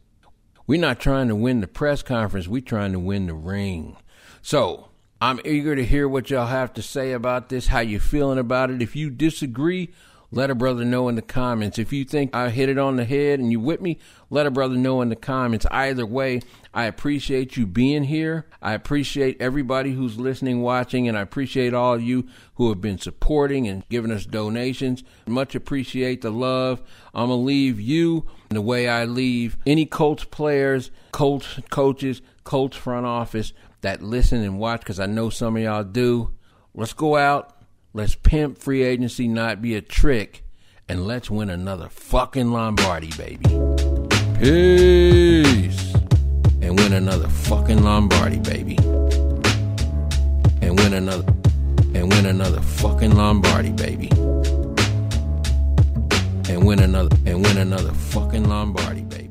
We're 0.66 0.80
not 0.80 1.00
trying 1.00 1.28
to 1.28 1.34
win 1.34 1.60
the 1.60 1.66
press 1.66 2.02
conference. 2.02 2.46
We're 2.46 2.60
trying 2.60 2.92
to 2.92 3.00
win 3.00 3.26
the 3.26 3.34
ring. 3.34 3.96
So, 4.42 4.90
I'm 5.22 5.40
eager 5.44 5.76
to 5.76 5.84
hear 5.84 6.08
what 6.08 6.30
y'all 6.30 6.46
have 6.46 6.72
to 6.74 6.82
say 6.82 7.12
about 7.12 7.48
this, 7.48 7.66
how 7.66 7.80
you 7.80 8.00
feeling 8.00 8.38
about 8.38 8.70
it. 8.70 8.80
If 8.80 8.96
you 8.96 9.10
disagree, 9.10 9.90
let 10.32 10.50
a 10.50 10.54
brother 10.54 10.84
know 10.84 11.08
in 11.08 11.16
the 11.16 11.22
comments. 11.22 11.78
If 11.78 11.92
you 11.92 12.04
think 12.04 12.34
I 12.34 12.50
hit 12.50 12.68
it 12.68 12.78
on 12.78 12.96
the 12.96 13.04
head 13.04 13.40
and 13.40 13.50
you 13.50 13.58
with 13.58 13.80
me, 13.80 13.98
let 14.28 14.46
a 14.46 14.50
brother 14.50 14.76
know 14.76 15.02
in 15.02 15.08
the 15.08 15.16
comments. 15.16 15.66
Either 15.70 16.06
way, 16.06 16.40
I 16.72 16.84
appreciate 16.84 17.56
you 17.56 17.66
being 17.66 18.04
here. 18.04 18.46
I 18.62 18.74
appreciate 18.74 19.40
everybody 19.40 19.92
who's 19.92 20.18
listening, 20.20 20.62
watching, 20.62 21.08
and 21.08 21.18
I 21.18 21.22
appreciate 21.22 21.74
all 21.74 21.94
of 21.94 22.02
you 22.02 22.28
who 22.54 22.68
have 22.68 22.80
been 22.80 22.98
supporting 22.98 23.66
and 23.66 23.88
giving 23.88 24.12
us 24.12 24.24
donations. 24.24 25.02
Much 25.26 25.56
appreciate 25.56 26.20
the 26.20 26.30
love. 26.30 26.80
I'm 27.12 27.28
going 27.28 27.40
to 27.40 27.44
leave 27.44 27.80
you 27.80 28.26
the 28.50 28.62
way 28.62 28.88
I 28.88 29.06
leave 29.06 29.56
any 29.66 29.84
Colts 29.84 30.24
players, 30.24 30.92
Colts 31.10 31.58
coaches, 31.70 32.22
Colts 32.44 32.76
front 32.76 33.06
office 33.06 33.52
that 33.80 34.02
listen 34.02 34.42
and 34.42 34.58
watch 34.58 34.80
because 34.80 35.00
I 35.00 35.06
know 35.06 35.30
some 35.30 35.56
of 35.56 35.62
y'all 35.62 35.82
do. 35.82 36.32
Let's 36.74 36.92
go 36.92 37.16
out 37.16 37.59
Let's 37.92 38.14
pimp 38.14 38.58
free 38.58 38.84
agency 38.84 39.26
not 39.26 39.60
be 39.60 39.74
a 39.74 39.80
trick, 39.80 40.44
and 40.88 41.08
let's 41.08 41.28
win 41.28 41.50
another 41.50 41.88
fucking 41.88 42.52
Lombardi, 42.52 43.10
baby. 43.18 43.44
Peace. 44.38 45.92
And 46.62 46.78
win 46.78 46.92
another 46.92 47.26
fucking 47.26 47.82
Lombardi, 47.82 48.38
baby. 48.38 48.76
And 50.62 50.78
win 50.78 50.92
another 50.92 51.34
and 51.92 52.08
win 52.12 52.26
another 52.26 52.60
fucking 52.60 53.16
Lombardi, 53.16 53.72
baby. 53.72 54.08
And 56.48 56.64
win 56.64 56.78
another 56.78 57.16
and 57.26 57.44
win 57.44 57.58
another 57.58 57.92
fucking 57.92 58.48
Lombardi, 58.48 59.02
baby. 59.02 59.29